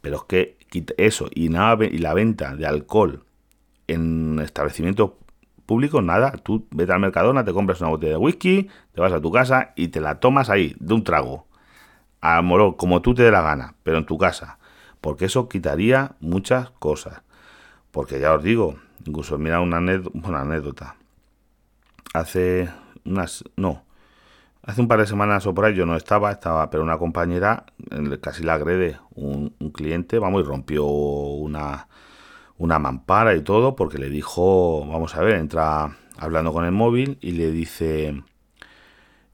[0.01, 0.57] Pero es que
[0.97, 3.23] eso y, nada, y la venta de alcohol
[3.87, 5.11] en establecimientos
[6.01, 6.31] nada.
[6.43, 9.73] Tú vete al Mercadona, te compras una botella de whisky, te vas a tu casa
[9.75, 11.47] y te la tomas ahí, de un trago.
[12.21, 14.59] A morón, como tú te dé la gana, pero en tu casa.
[15.01, 17.21] Porque eso quitaría muchas cosas.
[17.91, 20.95] Porque ya os digo, incluso mira una anécdota.
[22.13, 22.69] hace
[23.05, 23.43] unas...
[23.55, 23.83] No,
[24.63, 27.65] hace un par de semanas o por ahí yo no estaba, estaba, pero una compañera
[28.21, 31.87] casi la agrede un, un cliente, vamos, y rompió una,
[32.61, 37.17] una mampara y todo, porque le dijo, vamos a ver, entra hablando con el móvil
[37.19, 38.21] y le dice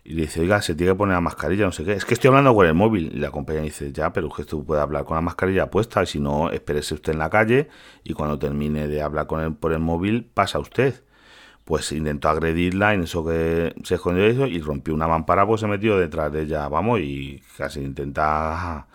[0.05, 1.91] y le dice, oiga, se tiene que poner la mascarilla, no sé qué.
[1.91, 3.11] Es que estoy hablando con el móvil.
[3.13, 6.21] Y la compañera dice, ya, pero usted puede hablar con la mascarilla puesta, y si
[6.21, 7.67] no, espérese usted en la calle
[8.05, 11.03] y cuando termine de hablar con él por el móvil, pasa usted.
[11.65, 15.67] Pues intentó agredirla, en eso que se escondió eso, y rompió una mampara, pues se
[15.67, 18.87] metió detrás de ella, vamos, y casi intenta,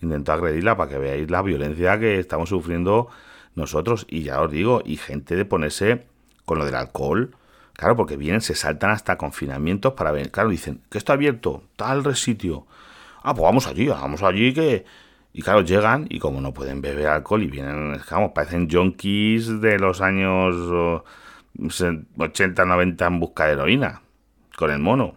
[0.00, 3.10] intentó agredirla para que veáis la violencia que estamos sufriendo
[3.54, 4.06] nosotros.
[4.08, 6.06] Y ya os digo, y gente de ponerse
[6.44, 7.36] con lo del alcohol,
[7.74, 10.30] Claro, porque vienen, se saltan hasta confinamientos para ver.
[10.30, 12.66] Claro, dicen, que está abierto, tal sitio.
[13.22, 14.84] Ah, pues vamos allí, vamos allí que...
[15.32, 19.80] Y claro, llegan y como no pueden beber alcohol y vienen, digamos, parecen junkies de
[19.80, 20.54] los años
[22.16, 24.02] 80, 90 en busca de heroína,
[24.56, 25.16] con el mono.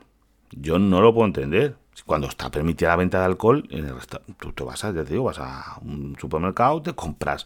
[0.50, 1.76] Yo no lo puedo entender.
[2.06, 3.94] Cuando está permitida la venta de alcohol, en el
[4.40, 7.46] tú te vas a, te digo, vas a un supermercado, te compras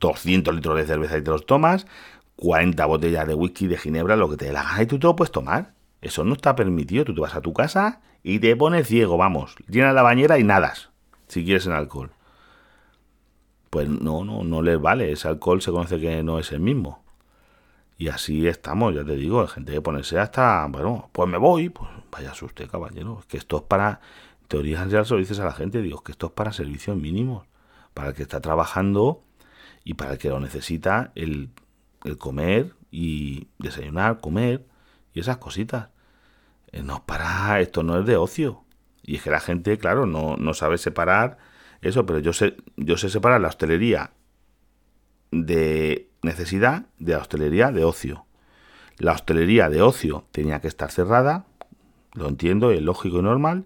[0.00, 1.86] 200 litros de cerveza y te los tomas,
[2.36, 5.16] 40 botellas de whisky, de ginebra, lo que te la gana y tú te lo
[5.16, 5.74] puedes tomar.
[6.00, 7.04] Eso no está permitido.
[7.04, 9.54] Tú te vas a tu casa y te pones ciego, vamos.
[9.68, 10.90] Llenas la bañera y nadas,
[11.28, 12.10] si quieres en alcohol.
[13.70, 15.12] Pues no, no, no les vale.
[15.12, 17.02] Ese alcohol se conoce que no es el mismo.
[17.96, 21.88] Y así estamos, ya te digo, gente que ponerse hasta, bueno, pues me voy, pues
[22.10, 23.18] vaya usted, caballero.
[23.20, 24.00] Es que esto es para,
[24.48, 27.46] teoría general se lo dices a la gente, digo, que esto es para servicios mínimos,
[27.94, 29.22] para el que está trabajando
[29.84, 31.50] y para el que lo necesita, el
[32.04, 34.66] el comer y desayunar, comer
[35.14, 35.88] y esas cositas.
[36.72, 38.64] Eh, no para, esto no es de ocio.
[39.02, 41.38] Y es que la gente, claro, no, no sabe separar
[41.80, 44.12] eso, pero yo sé, yo sé separar la hostelería
[45.30, 48.26] de necesidad de la hostelería de ocio.
[48.98, 51.46] La hostelería de ocio tenía que estar cerrada,
[52.14, 53.64] lo entiendo, es lógico y normal,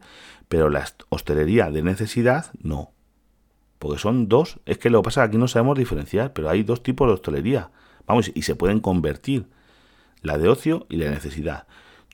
[0.48, 2.92] pero la hostelería de necesidad no.
[3.78, 6.48] Porque son dos, es que lo que pasa es que aquí no sabemos diferenciar, pero
[6.48, 7.70] hay dos tipos de hostelería.
[8.06, 9.46] Vamos, y se pueden convertir
[10.22, 11.66] la de ocio y la de necesidad.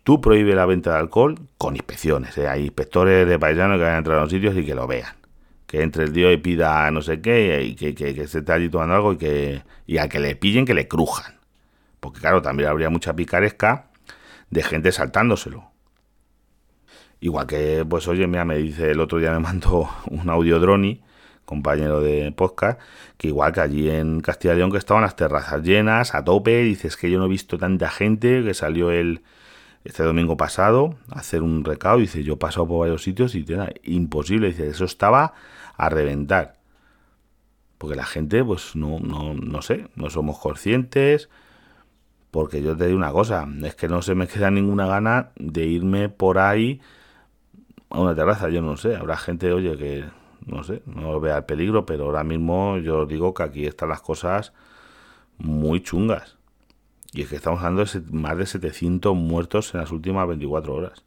[0.04, 2.36] Tú prohíbes la venta de alcohol con inspecciones.
[2.38, 2.48] ¿eh?
[2.48, 5.14] Hay inspectores de paisanos que van a entrar a los sitios y que lo vean.
[5.66, 8.68] Que entre el tío y pida no sé qué y que, que, se esté allí
[8.68, 11.36] tomando algo y que y al que le pillen que le crujan.
[12.00, 13.90] Porque claro, también habría mucha picaresca
[14.50, 15.70] de gente saltándoselo.
[17.20, 21.00] Igual que, pues oye, mira, me dice el otro día me mandó un audio droni
[21.44, 22.80] compañero de podcast,
[23.16, 26.62] que igual que allí en Castilla y León que estaban las terrazas llenas, a tope,
[26.62, 29.22] dices que yo no he visto tanta gente, que salió el
[29.84, 33.44] este domingo pasado a hacer un recado, dice, yo he pasado por varios sitios y
[33.48, 35.34] era imposible, dice, eso estaba
[35.76, 36.60] a reventar.
[37.78, 41.28] Porque la gente, pues no, no, no sé, no somos conscientes,
[42.30, 45.66] porque yo te digo una cosa, es que no se me queda ninguna gana de
[45.66, 46.80] irme por ahí
[47.90, 50.04] a una terraza, yo no sé, habrá gente, oye, que
[50.46, 54.02] no sé, no vea el peligro, pero ahora mismo yo digo que aquí están las
[54.02, 54.52] cosas
[55.38, 56.38] muy chungas.
[57.12, 61.04] Y es que estamos hablando de más de 700 muertos en las últimas 24 horas.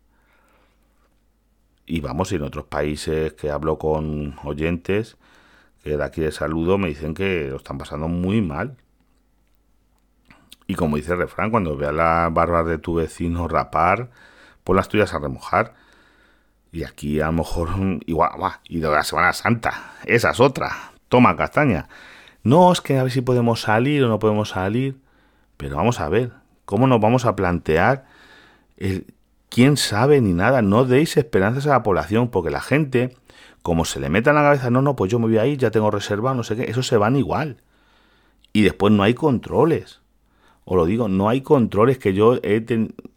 [1.87, 5.17] Y vamos, y en otros países que hablo con oyentes,
[5.83, 8.77] que de aquí de saludo, me dicen que lo están pasando muy mal.
[10.67, 14.09] Y como dice el refrán, cuando veas las barbas de tu vecino rapar,
[14.63, 15.75] pon las tuyas a remojar.
[16.75, 17.69] Y aquí a lo mejor,
[18.05, 18.31] igual,
[18.67, 20.91] y de la Semana Santa, esa es otra.
[21.07, 21.87] Toma castaña.
[22.43, 24.97] No, es que a ver si podemos salir o no podemos salir.
[25.55, 26.33] Pero vamos a ver,
[26.65, 28.03] ¿cómo nos vamos a plantear
[28.75, 29.05] el
[29.47, 30.61] quién sabe ni nada?
[30.61, 33.15] No deis esperanzas a la población, porque la gente,
[33.61, 35.57] como se le meta en la cabeza, no, no, pues yo me voy a ir,
[35.57, 37.61] ya tengo reservado, no sé qué, eso se van igual.
[38.51, 40.01] Y después no hay controles.
[40.65, 42.59] Os lo digo, no hay controles que yo he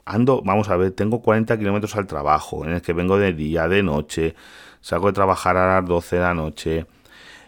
[0.09, 3.69] ando, vamos a ver, tengo 40 kilómetros al trabajo, en el que vengo de día,
[3.69, 4.35] de noche,
[4.81, 6.87] salgo de trabajar a las 12 de la noche,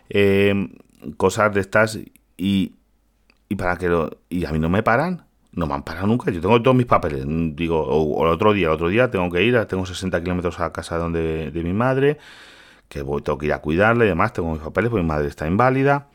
[0.09, 0.71] em,
[1.17, 1.99] cosas de estas
[2.37, 2.75] y,
[3.49, 6.31] y para que lo, y a mí no me paran, no me han parado nunca,
[6.31, 7.25] yo tengo todos mis papeles,
[7.57, 10.65] digo, o, el otro día, el otro día tengo que ir, tengo 60 kilómetros a
[10.65, 12.19] la casa donde, de mi madre,
[12.89, 15.29] que voy, tengo que ir a cuidarla y demás, tengo mis papeles, porque mi madre
[15.29, 16.09] está inválida,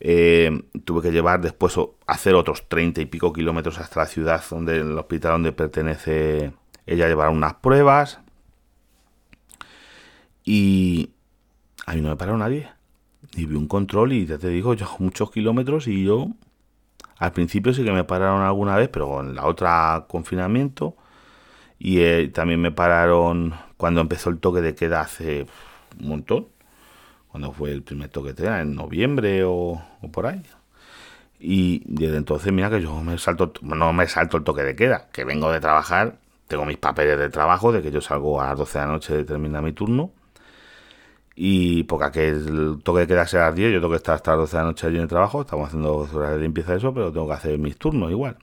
[0.00, 1.76] eh, tuve que llevar después
[2.06, 6.52] hacer otros 30 y pico kilómetros hasta la ciudad donde el hospital donde pertenece
[6.86, 8.20] ella llevar unas pruebas.
[10.44, 11.10] Y
[11.86, 12.68] a mí no me paró nadie.
[13.34, 16.28] Y vi un control y ya te digo yo muchos kilómetros y yo
[17.18, 20.96] al principio sí que me pararon alguna vez pero en la otra confinamiento.
[21.78, 25.46] Y eh, también me pararon cuando empezó el toque de queda hace
[26.00, 26.53] un montón
[27.34, 30.40] cuando fue el primer toquetea, en noviembre o, por ahí.
[31.40, 35.08] Y desde entonces, mira que yo me salto, no me salto el toque de queda,
[35.12, 38.58] que vengo de trabajar, tengo mis papeles de trabajo, de que yo salgo a las
[38.58, 40.12] 12 de la noche de terminar mi turno.
[41.34, 44.30] Y porque el toque de queda sea a las 10, yo tengo que estar hasta
[44.30, 46.78] las 12 de la noche allí en el trabajo, estamos haciendo horas de limpieza de
[46.78, 48.36] eso, pero tengo que hacer mis turnos igual.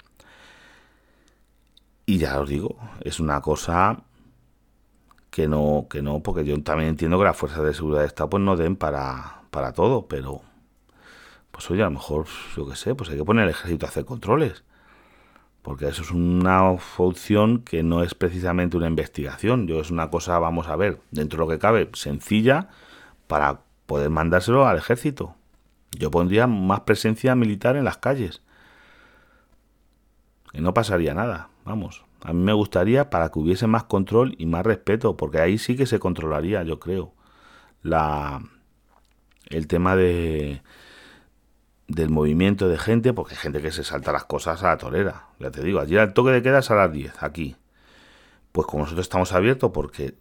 [2.05, 4.03] Y ya os digo, es una cosa
[5.31, 8.29] que no, que no, porque yo también entiendo que las fuerzas de seguridad de Estado
[8.29, 10.41] pues no den para, para todo, pero
[11.51, 13.89] pues oye, a lo mejor, yo qué sé, pues hay que poner el ejército a
[13.89, 14.63] hacer controles.
[15.61, 19.67] Porque eso es una opción que no es precisamente una investigación.
[19.67, 22.69] Yo es una cosa, vamos a ver, dentro de lo que cabe, sencilla
[23.27, 25.35] para poder mandárselo al ejército.
[25.91, 28.41] Yo pondría más presencia militar en las calles.
[30.53, 32.03] Y no pasaría nada, vamos.
[32.23, 35.75] A mí me gustaría para que hubiese más control y más respeto, porque ahí sí
[35.75, 37.13] que se controlaría, yo creo,
[37.81, 38.41] la
[39.49, 40.61] el tema de
[41.87, 45.27] del movimiento de gente, porque hay gente que se salta las cosas a la torera.
[45.39, 47.57] Ya te digo, allí el toque de queda es a las 10, aquí.
[48.51, 50.15] Pues como nosotros estamos abiertos, porque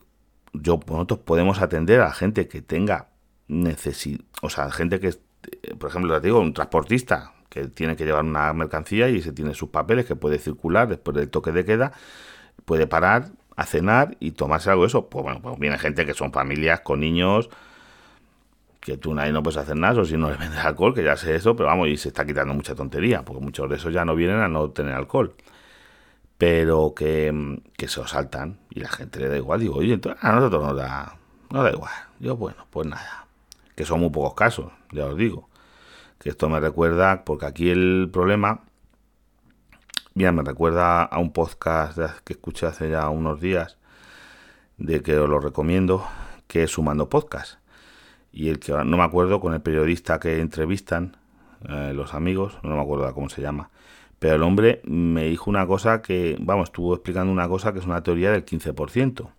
[0.52, 3.10] yo, nosotros podemos atender a gente que tenga
[3.46, 5.14] necesidad, o sea, gente que,
[5.78, 9.54] por ejemplo, te digo, un transportista que tiene que llevar una mercancía y se tiene
[9.54, 11.92] sus papeles, que puede circular después del toque de queda,
[12.64, 15.10] puede parar a cenar y tomarse algo de eso.
[15.10, 17.50] Pues bueno, pues viene gente que son familias con niños,
[18.80, 21.16] que tú nadie no puedes hacer nada, o si no le vendes alcohol, que ya
[21.16, 24.04] sé eso, pero vamos, y se está quitando mucha tontería, porque muchos de esos ya
[24.04, 25.34] no vienen a no tener alcohol.
[26.38, 29.60] Pero que, que se os saltan y la gente le da igual.
[29.60, 31.18] Digo, oye, entonces a nosotros nos da,
[31.50, 31.92] no da igual.
[32.18, 33.26] Yo, bueno, pues nada.
[33.76, 35.49] Que son muy pocos casos, ya os digo.
[36.20, 38.62] Que esto me recuerda, porque aquí el problema,
[40.14, 43.78] mira, me recuerda a un podcast que escuché hace ya unos días,
[44.78, 46.06] de que os lo recomiendo,
[46.46, 47.60] que es Sumando Podcast
[48.32, 51.16] y el que no me acuerdo con el periodista que entrevistan
[51.68, 53.70] eh, los amigos, no me acuerdo cómo se llama,
[54.18, 57.86] pero el hombre me dijo una cosa que, vamos, estuvo explicando una cosa que es
[57.86, 59.30] una teoría del 15%.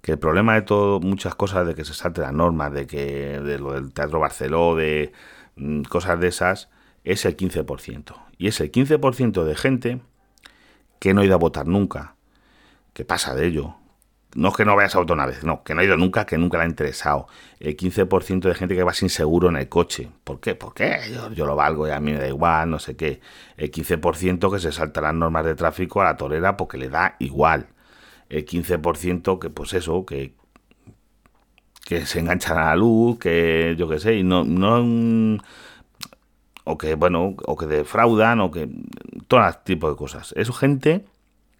[0.00, 3.40] Que el problema de todo, muchas cosas de que se salte las normas, de que
[3.40, 5.12] de lo del Teatro Barceló, de
[5.88, 6.68] cosas de esas,
[7.04, 8.14] es el 15%.
[8.38, 10.00] Y es el 15% de gente
[10.98, 12.16] que no ha ido a votar nunca,
[12.92, 13.76] que pasa de ello,
[14.36, 16.26] no es que no vayas a auto una vez, no, que no ha ido nunca,
[16.26, 17.26] que nunca le ha interesado.
[17.58, 20.10] El 15% de gente que va sin seguro en el coche.
[20.24, 20.54] ¿Por qué?
[20.54, 21.00] ¿Por qué?
[21.34, 23.20] Yo, lo valgo y a mí me da igual, no sé qué.
[23.56, 27.16] El 15% que se salta las normas de tráfico a la torera porque le da
[27.18, 27.68] igual.
[28.28, 30.34] El 15% que, pues eso, que,
[31.86, 35.38] que se enganchan a la luz, que yo qué sé, y no, no
[36.64, 38.68] o que, bueno, o que defraudan, o que
[39.28, 40.34] todo tipo de cosas.
[40.36, 41.06] Es gente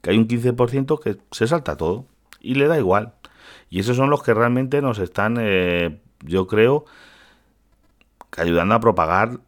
[0.03, 2.07] que hay un 15% que se salta todo
[2.41, 3.15] y le da igual.
[3.71, 6.87] Y esos son los que realmente nos están, eh, yo creo,
[8.37, 9.39] ayudando a propagar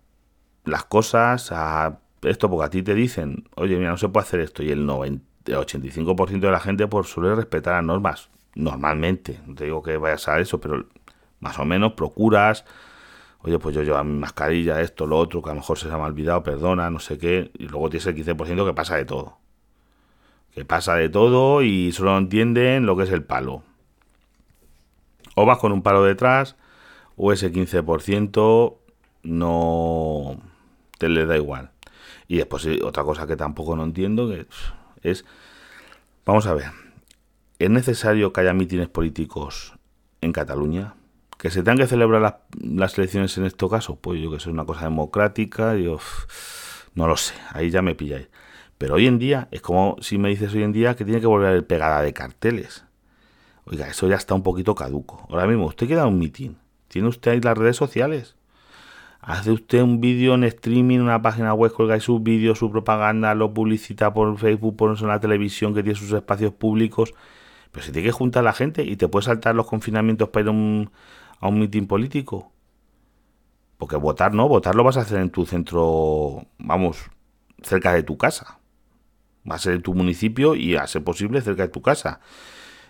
[0.65, 4.41] las cosas, a esto, porque a ti te dicen, oye, mira, no se puede hacer
[4.41, 9.55] esto, y el 90, 85% de la gente pues, suele respetar las normas, normalmente, no
[9.55, 10.87] te digo que vayas a eso, pero
[11.41, 12.67] más o menos procuras,
[13.41, 15.95] oye, pues yo llevo mi mascarilla, esto, lo otro, que a lo mejor se me
[15.95, 19.39] ha olvidado, perdona, no sé qué, y luego tienes el 15% que pasa de todo
[20.59, 23.63] que pasa de todo y solo entienden lo que es el palo.
[25.37, 26.57] O vas con un palo detrás,
[27.17, 28.77] o ese 15%
[29.23, 30.41] no
[30.99, 31.71] te le da igual.
[32.27, 34.47] Y después otra cosa que tampoco no entiendo que
[35.03, 35.25] es,
[36.27, 36.73] vamos a ver,
[37.59, 39.75] ¿es necesario que haya mítines políticos
[40.21, 40.95] en Cataluña?
[41.39, 43.97] ¿Que se tengan que celebrar las, las elecciones en este caso?
[43.97, 45.99] Pues yo que soy una cosa democrática, yo
[46.95, 48.29] no lo sé, ahí ya me pilláis.
[48.77, 51.27] Pero hoy en día, es como si me dices hoy en día que tiene que
[51.27, 52.85] volver pegada de carteles.
[53.65, 55.27] Oiga, eso ya está un poquito caduco.
[55.29, 56.57] Ahora mismo, usted queda un mitin.
[56.87, 58.37] ¿Tiene usted ahí las redes sociales?
[59.21, 63.53] ¿Hace usted un vídeo en streaming, una página web, colgáis su vídeo, su propaganda, lo
[63.53, 67.13] publicita por Facebook, por la televisión, que tiene sus espacios públicos?
[67.79, 70.49] Pero se tiene que juntar la gente y te puede saltar los confinamientos para ir
[70.49, 70.91] a un,
[71.39, 72.51] a un mitin político.
[73.77, 77.09] Porque votar no, votar lo vas a hacer en tu centro, vamos,
[77.63, 78.59] cerca de tu casa.
[79.49, 82.19] Va a ser en tu municipio y a ser posible cerca de tu casa.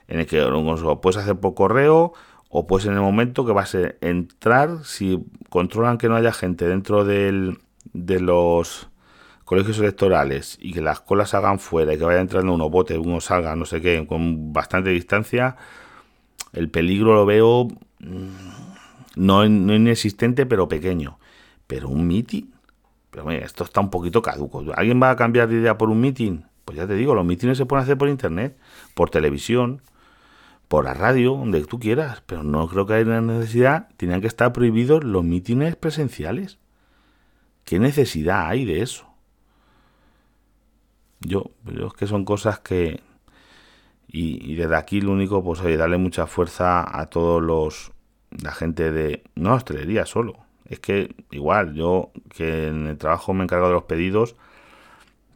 [0.06, 2.14] En el que lo puedes hacer por correo
[2.48, 6.66] o pues en el momento que vas a entrar, si controlan que no haya gente
[6.66, 7.58] dentro del,
[7.92, 8.88] de los
[9.48, 13.20] colegios electorales y que las colas hagan fuera y que vaya entrando uno bote, uno
[13.20, 15.56] salga, no sé qué, con bastante distancia,
[16.52, 17.68] el peligro lo veo
[18.00, 18.28] mm,
[19.16, 21.18] no, no inexistente, pero pequeño.
[21.66, 22.44] Pero un meeting
[23.10, 24.64] pero esto está un poquito caduco.
[24.74, 26.42] ¿Alguien va a cambiar de idea por un meeting?
[26.64, 28.58] Pues ya te digo, los mítines se pueden hacer por internet,
[28.94, 29.82] por televisión,
[30.68, 32.22] por la radio, donde tú quieras.
[32.26, 33.88] Pero no creo que haya necesidad.
[33.96, 36.58] Tenían que estar prohibidos los mítines presenciales.
[37.64, 39.07] ¿Qué necesidad hay de eso?
[41.20, 43.02] Yo, yo es que son cosas que...
[44.10, 47.92] Y, desde aquí lo único, pues oye, darle mucha fuerza a todos los...
[48.42, 49.22] La gente de...
[49.34, 50.38] No hostelería solo.
[50.64, 54.36] Es que igual, yo que en el trabajo me encargo de los pedidos,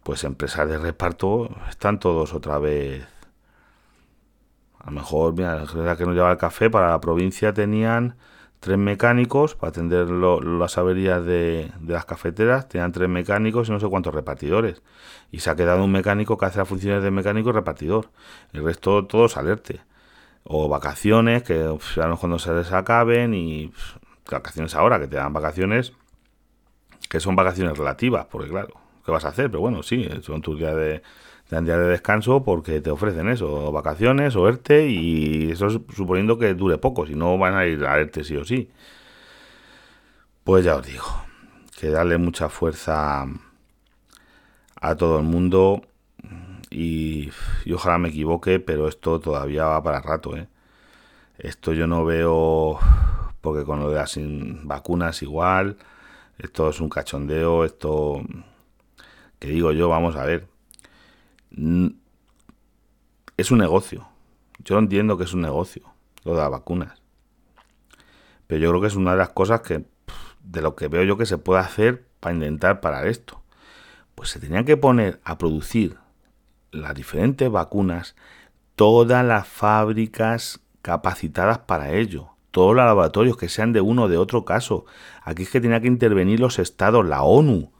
[0.03, 3.07] pues empresas de reparto están todos otra vez.
[4.79, 8.17] A lo mejor, mira, la que nos lleva el café para la provincia tenían
[8.63, 13.89] tres mecánicos para atender las averías de, las cafeteras, tenían tres mecánicos y no sé
[13.89, 14.83] cuántos repartidores.
[15.33, 18.11] Y se ha quedado un mecánico que hace las funciones de mecánico y repartidor.
[18.53, 19.81] El resto todos alerte.
[20.45, 23.73] O vacaciones, que ya cuando se les acaben y
[24.31, 25.93] vacaciones ahora, que te dan vacaciones,
[27.09, 29.51] que son vacaciones relativas, porque claro, ¿qué vas a hacer?
[29.51, 31.03] Pero bueno, sí, son tus días de,
[31.53, 36.39] dan día de descanso porque te ofrecen eso, vacaciones o ERTE y eso es suponiendo
[36.39, 38.71] que dure poco, si no van a ir a ERTE sí o sí.
[40.45, 41.05] Pues ya os digo,
[41.79, 43.27] que darle mucha fuerza
[44.81, 45.83] a todo el mundo
[46.71, 47.31] y,
[47.73, 50.49] ojalá me equivoque, pero esto todavía va para rato, ¿eh?
[51.39, 52.79] Esto yo no veo,
[53.43, 54.19] porque con lo de las
[54.65, 55.77] vacunas igual,
[56.39, 58.23] esto es un cachondeo, esto,
[59.39, 60.52] que digo yo, vamos a ver,
[63.37, 64.09] es un negocio.
[64.65, 65.83] Yo entiendo que es un negocio,
[66.25, 67.03] lo de las vacunas.
[68.47, 69.85] Pero yo creo que es una de las cosas que,
[70.43, 73.43] de lo que veo yo que se puede hacer para intentar parar esto.
[74.15, 75.99] Pues se tenían que poner a producir
[76.71, 78.15] las diferentes vacunas
[78.77, 84.17] todas las fábricas capacitadas para ello, todos los laboratorios que sean de uno o de
[84.17, 84.85] otro caso.
[85.23, 87.73] Aquí es que tenía que intervenir los estados, la ONU,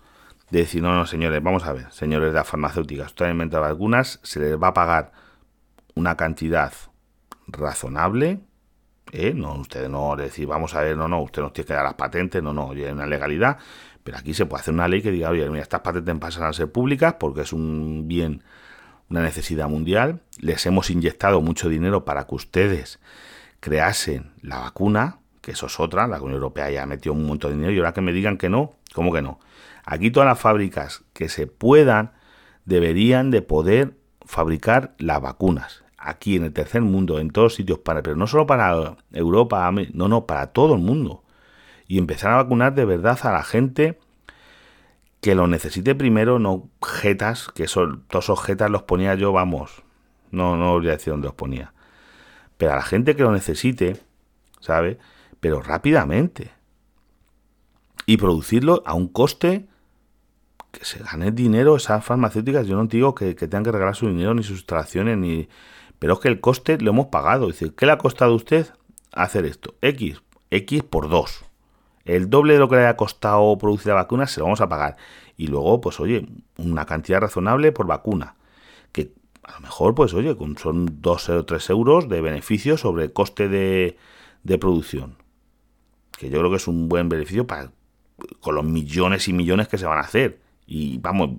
[0.53, 3.65] de decir, no, no, señores, vamos a ver, señores de las farmacéuticas, ustedes han inventado
[3.65, 5.13] algunas, se les va a pagar
[5.95, 6.75] una cantidad
[7.47, 8.41] razonable,
[9.13, 9.33] ¿eh?
[9.35, 11.95] No, ustedes no decir, vamos a ver, no, no, usted nos tiene que dar las
[11.95, 13.57] patentes, no, no, hay una legalidad,
[14.05, 16.53] pero aquí se puede hacer una ley que diga, oye, mira, estas patentes pasan a
[16.53, 18.43] ser públicas porque es un bien,
[19.09, 23.01] una necesidad mundial, les hemos inyectado mucho dinero para que ustedes
[23.61, 27.57] creasen la vacuna, que eso es otra, la Unión Europea ya metió un montón de
[27.57, 29.39] dinero y ahora que me digan que no, ¿cómo que no?
[29.85, 32.13] Aquí todas las fábricas que se puedan
[32.65, 35.85] deberían de poder fabricar las vacunas.
[35.99, 40.09] Aquí en el tercer mundo, en todos sitios, para, pero no solo para Europa, no,
[40.09, 41.23] no, para todo el mundo.
[41.87, 43.99] Y empezar a vacunar de verdad a la gente
[45.21, 49.83] que lo necesite primero, no jetas, que son, todos esos jetas los ponía yo, vamos,
[50.33, 51.73] no, no voy a decir dónde los ponía.
[52.57, 53.99] Pero a la gente que lo necesite,
[54.59, 54.99] ¿sabe?
[55.39, 56.51] Pero rápidamente.
[58.07, 59.69] Y producirlo a un coste
[60.73, 62.67] que se gane dinero esas farmacéuticas.
[62.67, 65.49] Yo no digo que, tengan que regalar su dinero ni sus instalaciones, ni.
[65.99, 67.49] Pero es que el coste lo hemos pagado.
[67.49, 68.67] Es decir, ¿qué le ha costado a usted
[69.13, 69.77] hacer esto?
[69.83, 70.23] X.
[70.51, 71.45] X por 2.
[72.05, 74.69] El doble de lo que le haya costado producir la vacuna se lo vamos a
[74.69, 74.97] pagar.
[75.37, 76.27] Y luego, pues oye,
[76.57, 78.35] una cantidad razonable por vacuna.
[78.91, 79.13] Que
[79.45, 83.49] a lo mejor, pues oye, son 2 o 3 euros de beneficio sobre el coste
[83.49, 83.97] de,
[84.43, 85.17] de producción.
[86.19, 87.71] Que yo creo que es un buen beneficio para,
[88.41, 91.31] con los millones y millones que se van a hacer y vamos,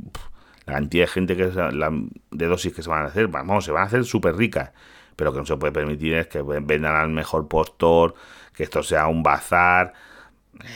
[0.65, 1.91] la cantidad de gente que la,
[2.31, 4.71] de dosis que se van a hacer, vamos, se van a hacer súper ricas.
[5.15, 8.15] Pero que no se puede permitir es que vendan al mejor postor,
[8.53, 9.93] que esto sea un bazar.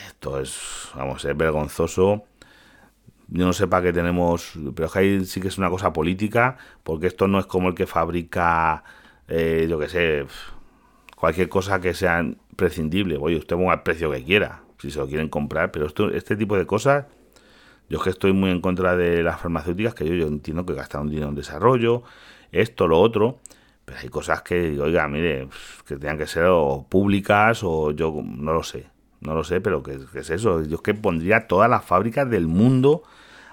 [0.07, 2.25] Esto es, vamos, es vergonzoso.
[3.29, 5.91] Yo no sé para qué tenemos, pero es que ahí sí que es una cosa
[5.93, 8.83] política, porque esto no es como el que fabrica,
[9.27, 10.25] eh, yo que sé,
[11.15, 13.17] cualquier cosa que sea prescindible.
[13.19, 16.57] Oye, usted ponga el precio que quiera, si se lo quieren comprar, pero este tipo
[16.57, 17.05] de cosas
[17.89, 21.09] yo es que estoy muy en contra de las farmacéuticas, que yo, entiendo que gastaron
[21.09, 22.03] dinero en desarrollo,
[22.51, 23.39] esto, lo otro,
[23.85, 25.47] pero hay cosas que, oiga, mire,
[25.85, 26.49] que tengan que ser
[26.89, 28.87] públicas o yo no lo sé,
[29.21, 30.63] no lo sé, pero ¿qué, es eso?
[30.63, 33.03] Yo es que pondría todas las fábricas del mundo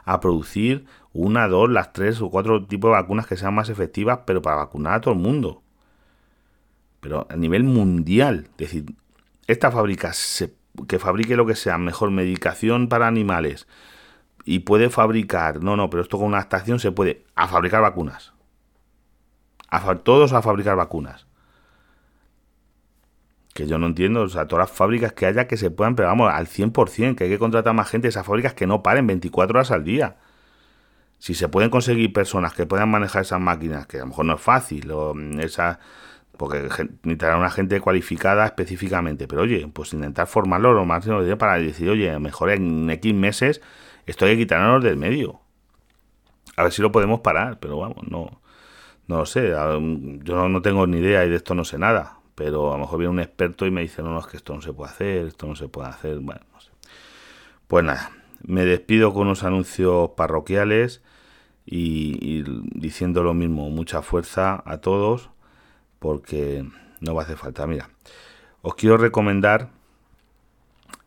[0.04, 4.20] a producir una, dos, las tres o cuatro tipos de vacunas que sean más efectivas,
[4.26, 5.62] pero para vacunar a todo el mundo.
[7.00, 8.84] Pero a nivel mundial, es decir,
[9.46, 10.12] esta fábrica
[10.88, 13.66] que fabrique lo que sea, mejor medicación para animales,
[14.44, 18.32] y puede fabricar, no, no, pero esto con una estación se puede, a fabricar vacunas.
[19.70, 21.26] A, todos a fabricar vacunas.
[23.54, 26.08] Que yo no entiendo, o sea, todas las fábricas que haya que se puedan, pero
[26.08, 29.58] vamos, al 100%, que hay que contratar más gente, esas fábricas que no paren 24
[29.58, 30.16] horas al día.
[31.18, 34.34] Si se pueden conseguir personas que puedan manejar esas máquinas, que a lo mejor no
[34.34, 35.80] es fácil, o esa,
[36.36, 36.62] porque
[37.02, 41.06] necesitará una gente cualificada específicamente, pero oye, pues intentar formarlo lo más
[41.38, 43.60] para decir, oye, mejor en X meses
[44.06, 45.40] esto hay que quitarnos del medio.
[46.56, 48.40] A ver si lo podemos parar, pero vamos, no,
[49.06, 49.50] no lo sé.
[49.50, 52.18] Yo no, tengo ni idea y de esto no sé nada.
[52.34, 54.54] Pero a lo mejor viene un experto y me dice, no, no, es que esto
[54.54, 56.18] no se puede hacer, esto no se puede hacer.
[56.18, 56.70] Bueno, no sé.
[57.66, 58.10] Pues nada,
[58.46, 61.02] Me despido con unos anuncios parroquiales
[61.64, 62.44] y,
[62.78, 65.30] diciendo lo mismo, mucha fuerza a todos
[66.04, 66.62] porque
[67.00, 67.66] no va a hacer falta.
[67.66, 67.88] Mira,
[68.60, 69.70] os quiero recomendar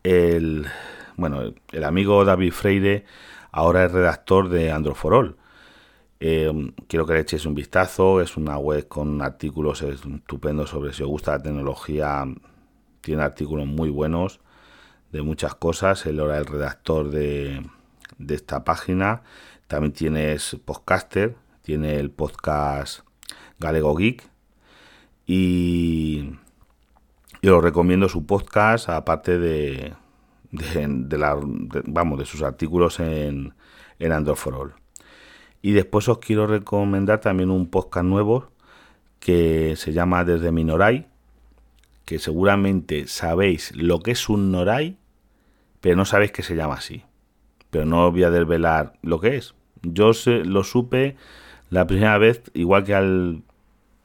[0.02, 0.66] el,
[1.16, 3.04] bueno, el amigo David Freire,
[3.52, 5.36] ahora es redactor de Androforol.
[6.18, 11.04] Eh, quiero que le echéis un vistazo, es una web con artículos estupendos sobre si
[11.04, 12.24] os gusta la tecnología,
[13.00, 14.40] tiene artículos muy buenos
[15.12, 17.62] de muchas cosas, él ahora es el redactor de,
[18.18, 19.22] de esta página
[19.68, 23.02] también tienes podcaster, tiene el podcast
[23.60, 24.28] Galego Geek
[25.28, 26.30] y
[27.42, 29.92] yo os recomiendo su podcast aparte de,
[30.50, 31.38] de, la,
[31.84, 33.52] vamos, de sus artículos en,
[33.98, 34.72] en Android for All.
[35.60, 38.48] Y después os quiero recomendar también un podcast nuevo
[39.20, 41.08] que se llama Desde mi Noray,
[42.06, 44.96] que seguramente sabéis lo que es un Noray,
[45.82, 47.02] pero no sabéis que se llama así.
[47.68, 49.54] Pero no os voy a desvelar lo que es.
[49.82, 50.12] Yo
[50.44, 51.16] lo supe
[51.68, 53.42] la primera vez, igual que al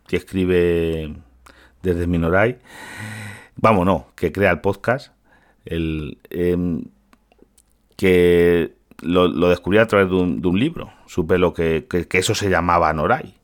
[0.08, 1.16] que escribe
[1.82, 2.60] desde Minoray,
[3.56, 5.14] vamos, no, que crea el podcast,
[5.66, 6.84] el, em,
[7.96, 10.92] que lo, descubrí a través de un, libro.
[11.06, 13.36] Supe lo que, que, eso se llamaba Noray.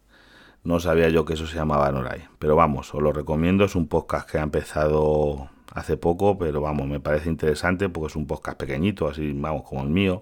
[0.63, 2.23] No sabía yo que eso se llamaba Noray.
[2.39, 3.63] Pero vamos, os lo recomiendo.
[3.65, 8.15] Es un podcast que ha empezado hace poco, pero vamos, me parece interesante porque es
[8.15, 10.21] un podcast pequeñito, así, vamos, como el mío.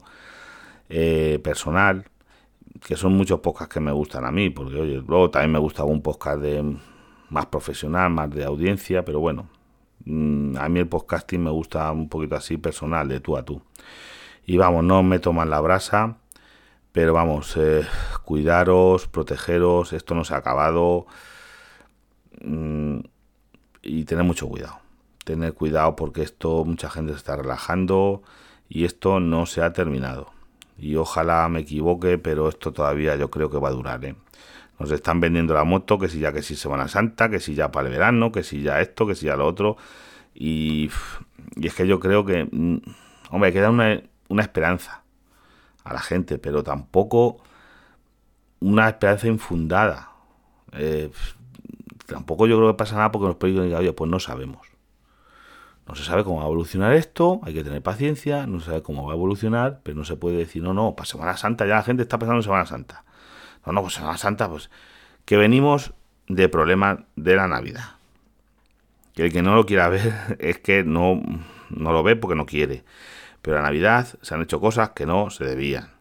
[0.90, 2.06] Eh, personal,
[2.86, 5.84] que son muchos podcasts que me gustan a mí, porque oye, luego también me gusta
[5.84, 6.78] un podcast de
[7.30, 9.47] más profesional, más de audiencia, pero bueno,
[10.05, 13.61] mm, a mí el podcasting me gusta un poquito así personal, de tú a tú.
[14.45, 16.17] Y vamos, no me toman la brasa,
[16.91, 17.86] pero vamos, eh,
[18.23, 21.07] cuidaros, protegeros, esto no se ha acabado
[22.41, 22.99] mm,
[23.84, 24.80] y tener mucho cuidado.
[25.25, 28.23] Tener cuidado porque esto mucha gente se está relajando
[28.69, 30.37] y esto no se ha terminado
[30.78, 34.03] y ojalá me equivoque, pero esto todavía yo creo que va a durar.
[34.05, 34.15] ¿eh?
[34.80, 37.71] Nos están vendiendo la moto, que si ya que si Semana Santa, que si ya
[37.71, 39.78] para el verano, que si ya esto, que si ya lo otro.
[40.36, 40.91] Y,
[41.55, 42.78] y es que yo creo que, mm,
[43.32, 45.03] hombre, queda una, una esperanza
[45.84, 47.38] a la gente, pero tampoco
[48.59, 50.11] una esperanza infundada.
[50.73, 51.09] Eh,
[52.05, 54.76] tampoco yo creo que pasa nada porque los políticos digan, oye, pues no sabemos.
[55.88, 58.82] No se sabe cómo va a evolucionar esto, hay que tener paciencia, no se sabe
[58.82, 61.76] cómo va a evolucionar, pero no se puede decir, no, no, para Semana Santa ya
[61.76, 63.06] la gente está pensando en Semana Santa.
[63.66, 64.70] No, no, pues Semana Santa, pues
[65.24, 65.94] que venimos
[66.28, 67.96] de problemas de la Navidad.
[69.14, 71.22] Que el que no lo quiera ver es que no,
[71.70, 72.84] no lo ve porque no quiere.
[73.42, 75.92] Pero la Navidad se han hecho cosas que no se debían.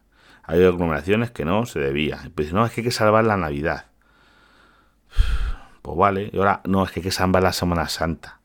[0.43, 2.31] Hay aglomeraciones que no se debían.
[2.31, 3.85] Pues no, es que hay que salvar la Navidad.
[5.81, 8.37] Pues vale, y ahora no, es que hay que salvar la Semana Santa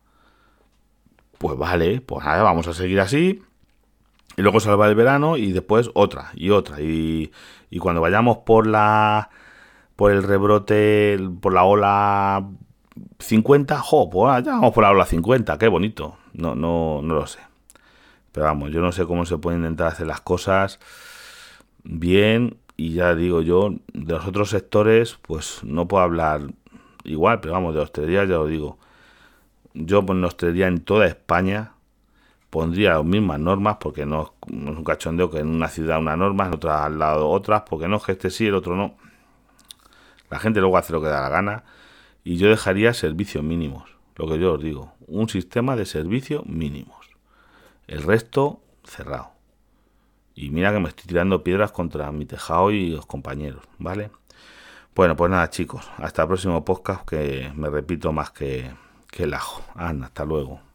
[1.42, 3.42] pues vale, pues nada, vamos a seguir así.
[4.36, 6.80] Y luego salva el verano y después otra y otra.
[6.80, 7.32] Y,
[7.68, 9.28] y cuando vayamos por la
[9.96, 12.48] por el rebrote, por la ola
[13.18, 16.16] 50, jo, pues ya vamos por la ola 50, qué bonito.
[16.32, 17.40] No, no, no lo sé.
[18.30, 20.78] Pero vamos, yo no sé cómo se pueden intentar hacer las cosas
[21.82, 22.56] bien.
[22.76, 26.42] Y ya digo yo, de los otros sectores, pues no puedo hablar
[27.02, 28.78] igual, pero vamos, de hostelería ya lo digo
[29.74, 31.72] yo pues, hostelería en toda España
[32.52, 36.46] pondría las mismas normas, porque no, es un cachondeo que en una ciudad una norma,
[36.46, 38.94] en otra al lado otras, porque no, que este sí, el otro no.
[40.28, 41.64] La gente luego hace lo que da la gana
[42.24, 47.08] y yo dejaría servicios mínimos, lo que yo os digo, un sistema de servicios mínimos.
[47.86, 49.30] El resto cerrado.
[50.34, 54.10] Y mira que me estoy tirando piedras contra mi tejado y los compañeros, ¿vale?
[54.94, 58.70] Bueno, pues nada chicos, hasta el próximo podcast que me repito más que,
[59.12, 59.62] Qué lajo.
[59.74, 60.62] Anda, hasta luego.